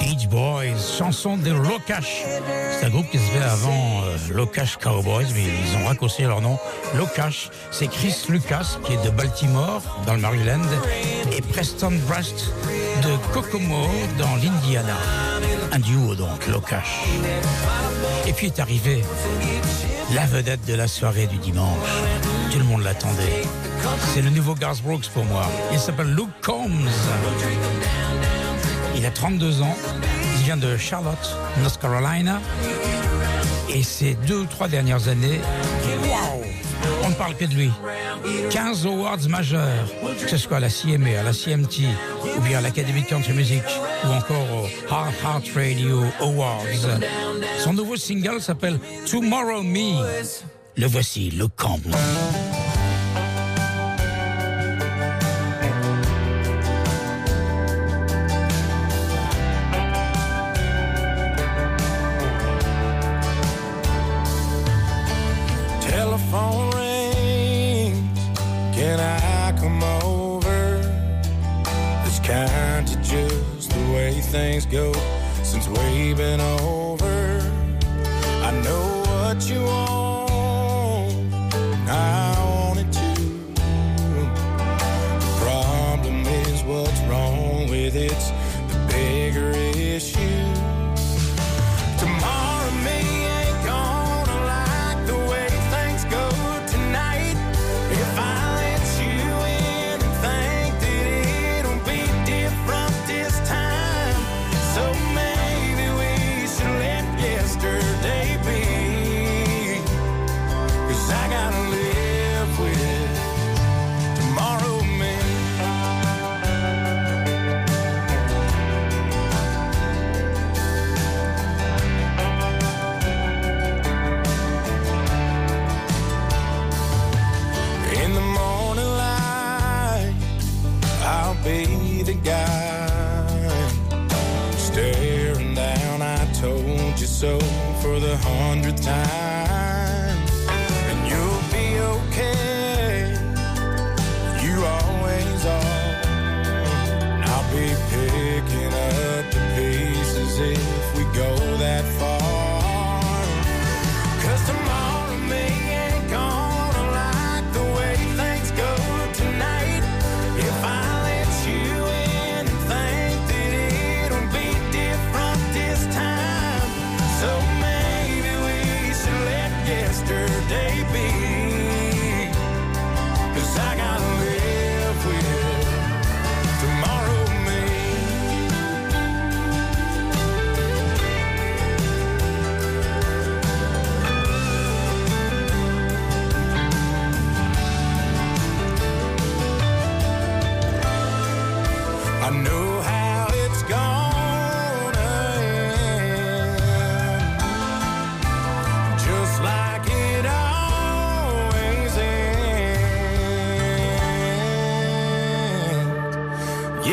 Beach 0.00 0.28
Boys, 0.28 0.96
chanson 0.98 1.36
de 1.36 1.50
Locash. 1.50 2.22
C'est 2.78 2.86
un 2.86 2.90
groupe 2.90 3.08
qui 3.10 3.18
se 3.18 3.24
fait 3.24 3.42
avant 3.42 4.02
euh, 4.04 4.16
Locash 4.32 4.76
Cowboys, 4.76 5.26
mais 5.34 5.44
ils 5.44 5.82
ont 5.82 5.86
raccourci 5.86 6.22
leur 6.22 6.40
nom. 6.40 6.58
Locash, 6.96 7.50
c'est 7.70 7.88
Chris 7.88 8.14
Lucas, 8.28 8.78
qui 8.84 8.94
est 8.94 9.04
de 9.04 9.10
Baltimore, 9.10 9.82
dans 10.06 10.14
le 10.14 10.20
Maryland, 10.20 10.62
et 11.32 11.40
Preston 11.40 11.92
Brust 12.06 12.52
de 13.02 13.16
Kokomo, 13.32 13.86
dans 14.18 14.36
l'Indiana. 14.36 14.96
Un 15.72 15.78
duo 15.78 16.14
donc, 16.14 16.46
Locash. 16.46 17.00
Et 18.26 18.32
puis 18.32 18.46
est 18.46 18.60
arrivé 18.60 19.02
la 20.14 20.26
vedette 20.26 20.64
de 20.66 20.74
la 20.74 20.86
soirée 20.86 21.26
du 21.26 21.38
dimanche. 21.38 21.88
Tout 22.52 22.58
le 22.58 22.64
monde 22.64 22.82
l'attendait. 22.82 23.42
C'est 24.14 24.22
le 24.22 24.30
nouveau 24.30 24.54
Garth 24.54 24.80
Brooks 24.82 25.08
pour 25.12 25.24
moi. 25.24 25.44
Il 25.72 25.78
s'appelle 25.78 26.14
Luke 26.14 26.30
Combs. 26.40 26.88
Il 28.96 29.04
a 29.04 29.10
32 29.10 29.62
ans. 29.62 29.76
Il 30.36 30.44
vient 30.44 30.56
de 30.56 30.76
Charlotte, 30.76 31.36
North 31.62 31.80
Carolina. 31.80 32.40
Et 33.68 33.82
ces 33.82 34.14
deux 34.26 34.38
ou 34.38 34.46
trois 34.46 34.68
dernières 34.68 35.08
années, 35.08 35.40
on 37.02 37.08
ne 37.08 37.14
parle 37.14 37.34
que 37.34 37.46
de 37.46 37.54
lui. 37.54 37.72
15 38.50 38.86
awards 38.86 39.28
majeurs, 39.28 39.88
que 40.22 40.30
ce 40.30 40.36
soit 40.36 40.58
à 40.58 40.60
la 40.60 40.68
CMA, 40.68 41.18
à 41.18 41.22
la 41.24 41.32
CMT, 41.32 41.88
ou 42.36 42.40
bien 42.42 42.58
à 42.58 42.60
l'Academy 42.60 43.02
de 43.02 43.08
Country 43.08 43.32
Music, 43.32 43.62
ou 44.04 44.12
encore 44.12 44.46
au 44.52 44.66
Heart 44.90 45.14
Heart 45.22 45.44
Radio 45.54 46.02
Awards. 46.20 47.00
Son 47.58 47.72
nouveau 47.72 47.96
single 47.96 48.40
s'appelle 48.40 48.78
Tomorrow 49.10 49.62
Me. 49.62 50.04
Le 50.76 50.86
voici, 50.86 51.30
le 51.30 51.48
camp. 51.48 51.80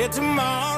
here 0.01 0.09
tomorrow. 0.09 0.70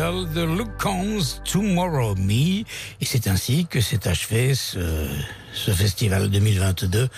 Single 0.00 0.32
de 0.32 0.42
Luke 0.42 0.78
Tomorrow 1.44 2.14
Me. 2.16 2.64
Et 3.00 3.04
c'est 3.04 3.28
ainsi 3.28 3.66
que 3.66 3.80
s'est 3.80 4.08
achevé 4.08 4.54
ce, 4.54 5.08
festival 5.52 6.30
2022 6.30 7.08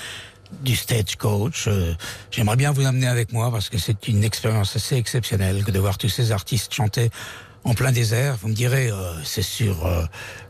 du 0.63 0.75
Stagecoach. 0.75 1.69
Euh, 1.69 1.95
J'aimerais 2.31 2.57
bien 2.57 2.73
vous 2.73 2.85
amener 2.85 3.07
avec 3.07 3.33
moi 3.33 3.51
parce 3.53 3.69
que 3.69 3.79
c'est 3.79 4.09
une 4.09 4.25
expérience 4.25 4.75
assez 4.75 4.97
exceptionnelle 4.97 5.65
que 5.65 5.71
de 5.71 5.79
voir 5.79 5.97
tous 5.97 6.09
ces 6.09 6.33
artistes 6.33 6.75
chanter 6.75 7.11
en 7.65 7.75
plein 7.75 7.93
désert. 7.93 8.37
Vous 8.43 8.49
me 8.49 8.55
direz, 8.55 8.91
euh, 8.91 9.13
c'est 9.23 9.43
sur 9.43 9.87
euh, 9.87 10.05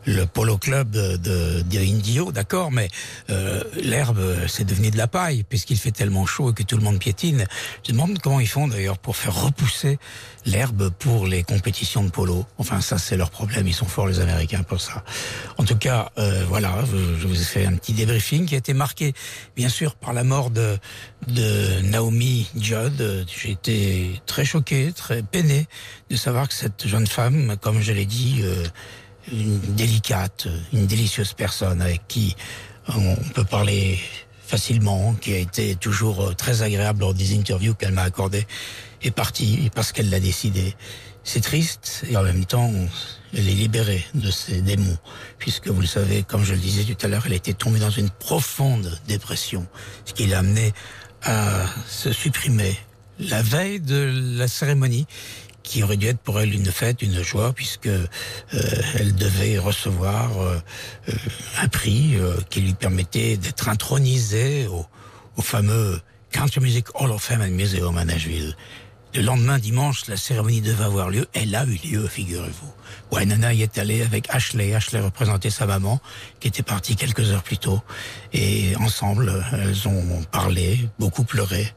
le 0.05 0.25
Polo 0.25 0.57
Club 0.57 0.89
de, 0.89 1.17
de, 1.61 1.79
Indio, 1.79 2.31
d'accord, 2.31 2.71
mais 2.71 2.89
l'herbe, 3.75 4.21
c'est 4.47 4.65
devenu 4.65 4.89
de 4.89 4.97
la 4.97 5.07
paille 5.07 5.43
puisqu'il 5.43 5.77
fait 5.77 5.91
tellement 5.91 6.25
chaud 6.25 6.49
et 6.49 6.53
que 6.53 6.63
tout 6.63 6.77
le 6.77 6.83
monde 6.83 6.97
piétine. 6.97 7.45
Je 7.85 7.91
me 7.91 7.97
demande 7.97 8.19
comment 8.19 8.39
ils 8.39 8.47
font 8.47 8.67
d'ailleurs 8.67 8.97
pour 8.97 9.15
faire 9.15 9.35
repousser 9.35 9.99
l'herbe 10.45 10.89
pour 10.89 11.27
les 11.27 11.43
compétitions 11.43 12.03
de 12.03 12.09
polo. 12.09 12.45
Enfin, 12.57 12.81
ça, 12.81 12.97
c'est 12.97 13.17
leur 13.17 13.29
problème. 13.29 13.67
Ils 13.67 13.73
sont 13.73 13.85
forts, 13.85 14.07
les 14.07 14.19
Américains, 14.19 14.63
pour 14.63 14.81
ça. 14.81 15.03
En 15.57 15.63
tout 15.63 15.77
cas, 15.77 16.11
euh, 16.17 16.43
voilà, 16.47 16.83
je, 16.91 17.27
vous 17.27 17.39
ai 17.39 17.43
fait 17.43 17.65
un 17.65 17.75
petit 17.75 17.93
débriefing 17.93 18.45
qui 18.45 18.55
a 18.55 18.57
été 18.57 18.73
marqué, 18.73 19.13
bien 19.55 19.69
sûr, 19.69 19.95
par 19.95 20.13
la 20.13 20.23
mort 20.23 20.49
de, 20.49 20.77
de 21.27 21.81
Naomi 21.83 22.49
Judd. 22.57 23.25
J'ai 23.27 23.51
été 23.51 24.21
très 24.25 24.45
choqué, 24.45 24.91
très 24.93 25.23
peiné 25.23 25.67
de 26.09 26.15
savoir 26.15 26.47
que 26.47 26.53
cette 26.53 26.87
jeune 26.87 27.07
femme, 27.07 27.55
comme 27.61 27.81
je 27.81 27.91
l'ai 27.93 28.05
dit, 28.05 28.41
euh, 28.43 28.63
une 29.31 29.59
délicate, 29.59 30.47
une 30.73 30.85
délicieuse 30.85 31.33
personne 31.33 31.81
avec 31.81 32.07
qui 32.07 32.35
on 32.87 33.15
peut 33.33 33.45
parler 33.45 33.99
facilement, 34.53 35.15
qui 35.19 35.33
a 35.33 35.39
été 35.39 35.75
toujours 35.75 36.21
euh, 36.21 36.33
très 36.33 36.61
agréable 36.61 36.99
lors 36.99 37.15
des 37.15 37.35
interviews 37.35 37.73
qu'elle 37.73 37.91
m'a 37.91 38.03
accordées, 38.03 38.45
est 39.01 39.09
partie 39.09 39.71
parce 39.73 39.91
qu'elle 39.91 40.11
l'a 40.11 40.19
décidé. 40.19 40.75
C'est 41.23 41.41
triste 41.41 42.05
et 42.07 42.15
en 42.15 42.21
même 42.21 42.45
temps, 42.45 42.71
elle 43.33 43.49
est 43.49 43.59
libérée 43.65 44.05
de 44.13 44.29
ses 44.29 44.61
démons, 44.61 44.99
puisque 45.39 45.69
vous 45.69 45.81
le 45.81 45.87
savez, 45.87 46.21
comme 46.21 46.43
je 46.43 46.53
le 46.53 46.59
disais 46.59 46.83
tout 46.83 47.03
à 47.03 47.07
l'heure, 47.07 47.23
elle 47.25 47.33
était 47.33 47.53
tombée 47.53 47.79
dans 47.79 47.89
une 47.89 48.11
profonde 48.11 48.95
dépression, 49.07 49.65
ce 50.05 50.13
qui 50.13 50.27
l'a 50.27 50.39
amené 50.39 50.71
à 51.23 51.65
se 51.87 52.13
supprimer 52.13 52.77
la 53.17 53.41
veille 53.41 53.79
de 53.79 54.37
la 54.37 54.47
cérémonie 54.47 55.07
qui 55.63 55.81
aurait 55.81 55.97
dû 55.97 56.07
être 56.07 56.19
pour 56.19 56.39
elle 56.39 56.53
une 56.53 56.71
fête, 56.71 57.01
une 57.01 57.23
joie, 57.23 57.53
puisque 57.53 57.87
euh, 57.87 58.05
elle 58.95 59.15
devait 59.15 59.57
recevoir 59.57 60.39
euh, 60.41 60.61
un 61.61 61.67
prix 61.67 62.15
euh, 62.15 62.35
qui 62.49 62.61
lui 62.61 62.73
permettait 62.73 63.37
d'être 63.37 63.69
intronisée 63.69 64.67
au, 64.67 64.85
au 65.37 65.41
fameux 65.41 65.99
Country 66.31 66.61
Music 66.61 66.87
Hall 66.95 67.11
of 67.11 67.23
Fame 67.23 67.41
and 67.41 67.51
Museum 67.51 67.97
à 67.97 68.05
Nashville. 68.05 68.55
Le 69.15 69.21
lendemain, 69.21 69.59
dimanche, 69.59 70.07
la 70.07 70.17
cérémonie 70.17 70.61
devait 70.61 70.85
avoir 70.85 71.11
lieu. 71.11 71.27
Elle 71.33 71.53
a 71.53 71.65
eu 71.65 71.77
lieu, 71.85 72.07
figurez-vous. 72.07 72.73
Wynonna 73.11 73.53
y 73.53 73.61
est 73.61 73.77
allée 73.77 74.01
avec 74.01 74.27
Ashley. 74.31 74.73
Ashley 74.73 74.99
représentait 74.99 75.51
sa 75.51 75.67
maman, 75.67 76.01
qui 76.39 76.47
était 76.47 76.63
partie 76.63 76.95
quelques 76.95 77.29
heures 77.29 77.43
plus 77.43 77.59
tôt. 77.59 77.79
Et 78.33 78.75
ensemble, 78.77 79.45
elles 79.53 79.87
ont 79.87 80.23
parlé, 80.31 80.89
beaucoup 80.97 81.25
pleuré. 81.25 81.71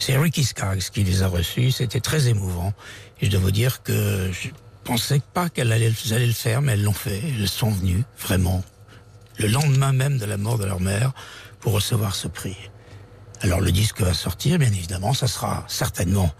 C'est 0.00 0.18
Ricky 0.18 0.42
Skaggs 0.42 0.82
qui 0.92 1.04
les 1.04 1.22
a 1.22 1.28
reçus. 1.28 1.70
C'était 1.70 2.00
très 2.00 2.26
émouvant. 2.26 2.72
Et 3.20 3.26
je 3.26 3.30
dois 3.30 3.40
vous 3.40 3.50
dire 3.50 3.82
que 3.82 4.30
je 4.32 4.48
pensais 4.84 5.20
pas 5.34 5.48
qu'elles 5.48 5.72
allaient, 5.72 5.90
le 5.90 6.32
faire, 6.32 6.62
mais 6.62 6.72
elles 6.72 6.82
l'ont 6.82 6.92
fait. 6.92 7.22
Elles 7.38 7.48
sont 7.48 7.70
venues, 7.70 8.04
vraiment, 8.18 8.64
le 9.38 9.48
lendemain 9.48 9.92
même 9.92 10.18
de 10.18 10.24
la 10.24 10.36
mort 10.36 10.58
de 10.58 10.64
leur 10.64 10.80
mère, 10.80 11.12
pour 11.60 11.72
recevoir 11.72 12.14
ce 12.14 12.28
prix. 12.28 12.56
Alors 13.42 13.60
le 13.60 13.72
disque 13.72 14.00
va 14.00 14.14
sortir, 14.14 14.58
bien 14.58 14.68
évidemment, 14.68 15.14
ça 15.14 15.26
sera 15.26 15.64
certainement 15.68 16.32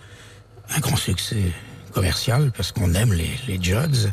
un 0.74 0.80
grand 0.80 0.96
succès 0.96 1.52
commercial 1.92 2.52
parce 2.52 2.72
qu'on 2.72 2.94
aime 2.94 3.12
les, 3.12 3.30
les 3.46 3.62
Judds. 3.62 4.10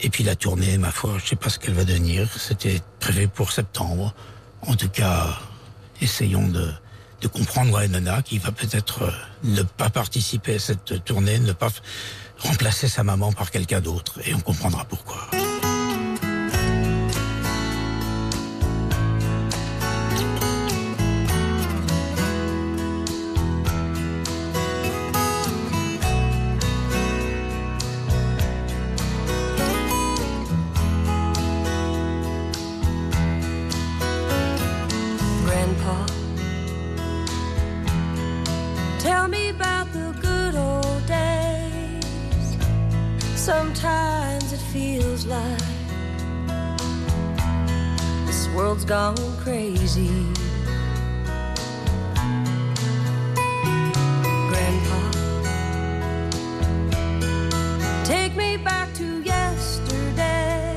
Et 0.00 0.10
puis 0.10 0.22
la 0.22 0.36
tournée, 0.36 0.78
ma 0.78 0.92
foi, 0.92 1.16
je 1.18 1.28
sais 1.28 1.36
pas 1.36 1.48
ce 1.48 1.58
qu'elle 1.58 1.74
va 1.74 1.84
devenir. 1.84 2.28
C'était 2.38 2.80
prévu 3.00 3.26
pour 3.26 3.50
septembre. 3.50 4.14
En 4.62 4.74
tout 4.74 4.88
cas, 4.88 5.38
essayons 6.00 6.46
de, 6.46 6.70
de 7.20 7.28
comprendre 7.28 7.78
Wynonna 7.78 8.22
qui 8.22 8.38
va 8.38 8.52
peut-être 8.52 9.02
euh, 9.02 9.10
ne 9.44 9.62
pas 9.62 9.90
participer 9.90 10.56
à 10.56 10.58
cette 10.58 11.04
tournée, 11.04 11.38
ne 11.38 11.52
pas 11.52 11.70
remplacer 12.38 12.88
sa 12.88 13.02
maman 13.02 13.32
par 13.32 13.50
quelqu'un 13.50 13.80
d'autre. 13.80 14.20
Et 14.24 14.34
on 14.34 14.40
comprendra 14.40 14.84
pourquoi. 14.84 15.28
Sometimes 43.48 44.52
it 44.52 44.60
feels 44.60 45.24
like 45.24 45.58
this 48.26 48.46
world's 48.54 48.84
gone 48.84 49.16
crazy. 49.38 50.10
Grandpa, 54.50 55.00
take 58.04 58.36
me 58.36 58.58
back 58.58 58.92
to 58.96 59.22
yesterday 59.22 60.76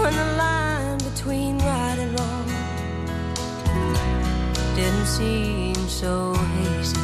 when 0.00 0.14
the 0.14 0.34
line 0.36 0.98
between 0.98 1.56
right 1.60 1.98
and 1.98 2.12
wrong 2.20 2.46
didn't 4.76 5.06
seem 5.06 5.74
so 5.88 6.34
hazy. 6.34 7.00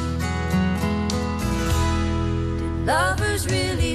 Did 2.58 2.86
lovers 2.86 3.46
really 3.46 3.85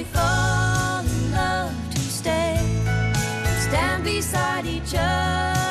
Just. 4.92 5.61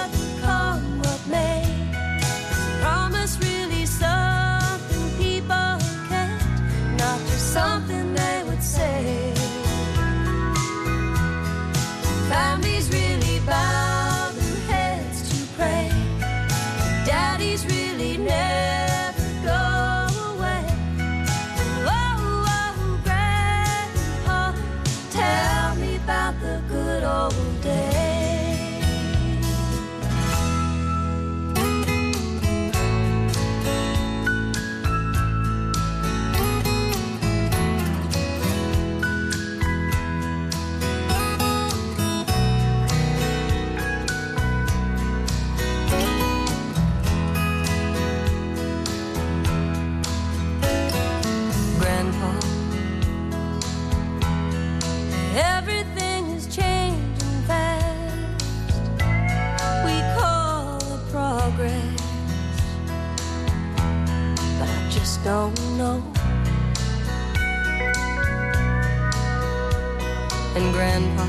And 70.53 70.73
Grandpa, 70.73 71.25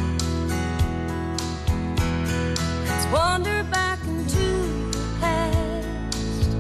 let's 2.85 3.07
wander 3.13 3.63
back 3.71 4.01
into 4.05 4.47
the 4.91 5.17
past, 5.21 6.51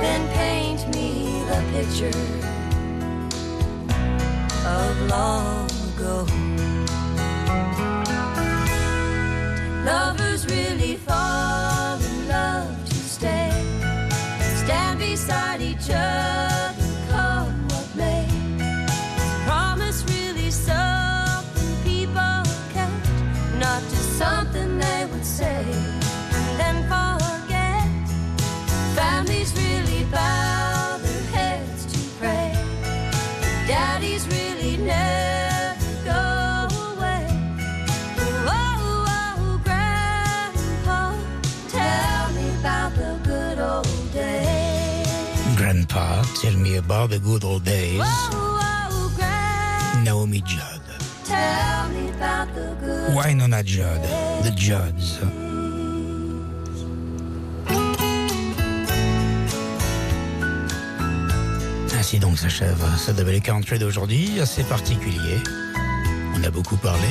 then 0.00 0.28
paint 0.32 0.88
me 0.94 1.42
the 1.48 1.60
picture 1.72 2.16
of 4.64 5.08
long 5.08 5.68
ago. 5.96 6.45
Bow 30.10 30.98
their 31.02 31.22
heads 31.36 31.86
to 31.92 31.98
pray. 32.18 32.52
Daddies 33.66 34.26
really 34.28 34.76
never 34.76 35.92
go 36.04 36.68
away. 36.92 37.26
Oh, 38.46 39.04
oh, 39.08 39.60
Grandpa, 39.64 41.14
tell 41.68 42.32
me 42.34 42.46
about 42.60 42.94
the 42.94 43.18
good 43.24 43.58
old 43.58 44.12
days. 44.12 45.56
Grandpa, 45.56 46.22
tell 46.40 46.56
me 46.56 46.76
about 46.76 47.10
the 47.10 47.18
good 47.18 47.44
old 47.44 47.64
days. 47.64 48.00
Oh, 48.02 48.30
oh, 48.32 50.02
Naomi 50.04 50.40
Judd. 50.42 50.80
tell 51.24 51.88
me 51.88 52.08
about 52.10 52.54
the 52.54 52.76
good 52.80 53.10
Wynonna 53.16 53.64
Judd. 53.64 54.02
The 54.44 54.52
Judds. 54.54 55.45
Ainsi 62.06 62.20
donc 62.20 62.38
s'achève 62.38 62.80
ce 63.04 63.10
Double 63.10 63.40
Country 63.40 63.80
d'aujourd'hui, 63.80 64.38
assez 64.40 64.62
particulier. 64.62 65.42
On 66.36 66.44
a 66.44 66.50
beaucoup 66.52 66.76
parlé. 66.76 67.08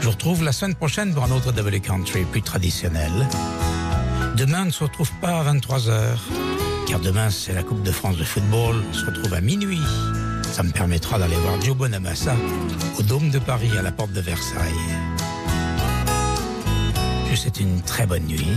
Je 0.00 0.04
vous 0.06 0.10
retrouve 0.10 0.42
la 0.42 0.50
semaine 0.50 0.74
prochaine 0.74 1.14
pour 1.14 1.22
un 1.22 1.30
autre 1.30 1.52
Double 1.52 1.78
Country 1.78 2.24
plus 2.24 2.42
traditionnel. 2.42 3.12
Demain, 4.36 4.64
ne 4.64 4.70
se 4.72 4.82
retrouve 4.82 5.12
pas 5.20 5.38
à 5.38 5.54
23h, 5.54 6.16
car 6.88 6.98
demain, 6.98 7.30
c'est 7.30 7.52
la 7.52 7.62
Coupe 7.62 7.84
de 7.84 7.92
France 7.92 8.16
de 8.16 8.24
football. 8.24 8.82
On 8.90 8.92
se 8.92 9.06
retrouve 9.06 9.32
à 9.32 9.40
minuit. 9.40 9.82
Ça 10.50 10.64
me 10.64 10.72
permettra 10.72 11.16
d'aller 11.20 11.36
voir 11.36 11.60
Joe 11.60 11.76
Bonamassa 11.76 12.34
au 12.98 13.04
Dôme 13.04 13.30
de 13.30 13.38
Paris, 13.38 13.70
à 13.78 13.82
la 13.82 13.92
porte 13.92 14.10
de 14.10 14.20
Versailles. 14.20 14.72
Je 17.26 17.30
vous 17.30 17.36
souhaite 17.36 17.60
une 17.60 17.80
très 17.82 18.08
bonne 18.08 18.24
nuit. 18.24 18.56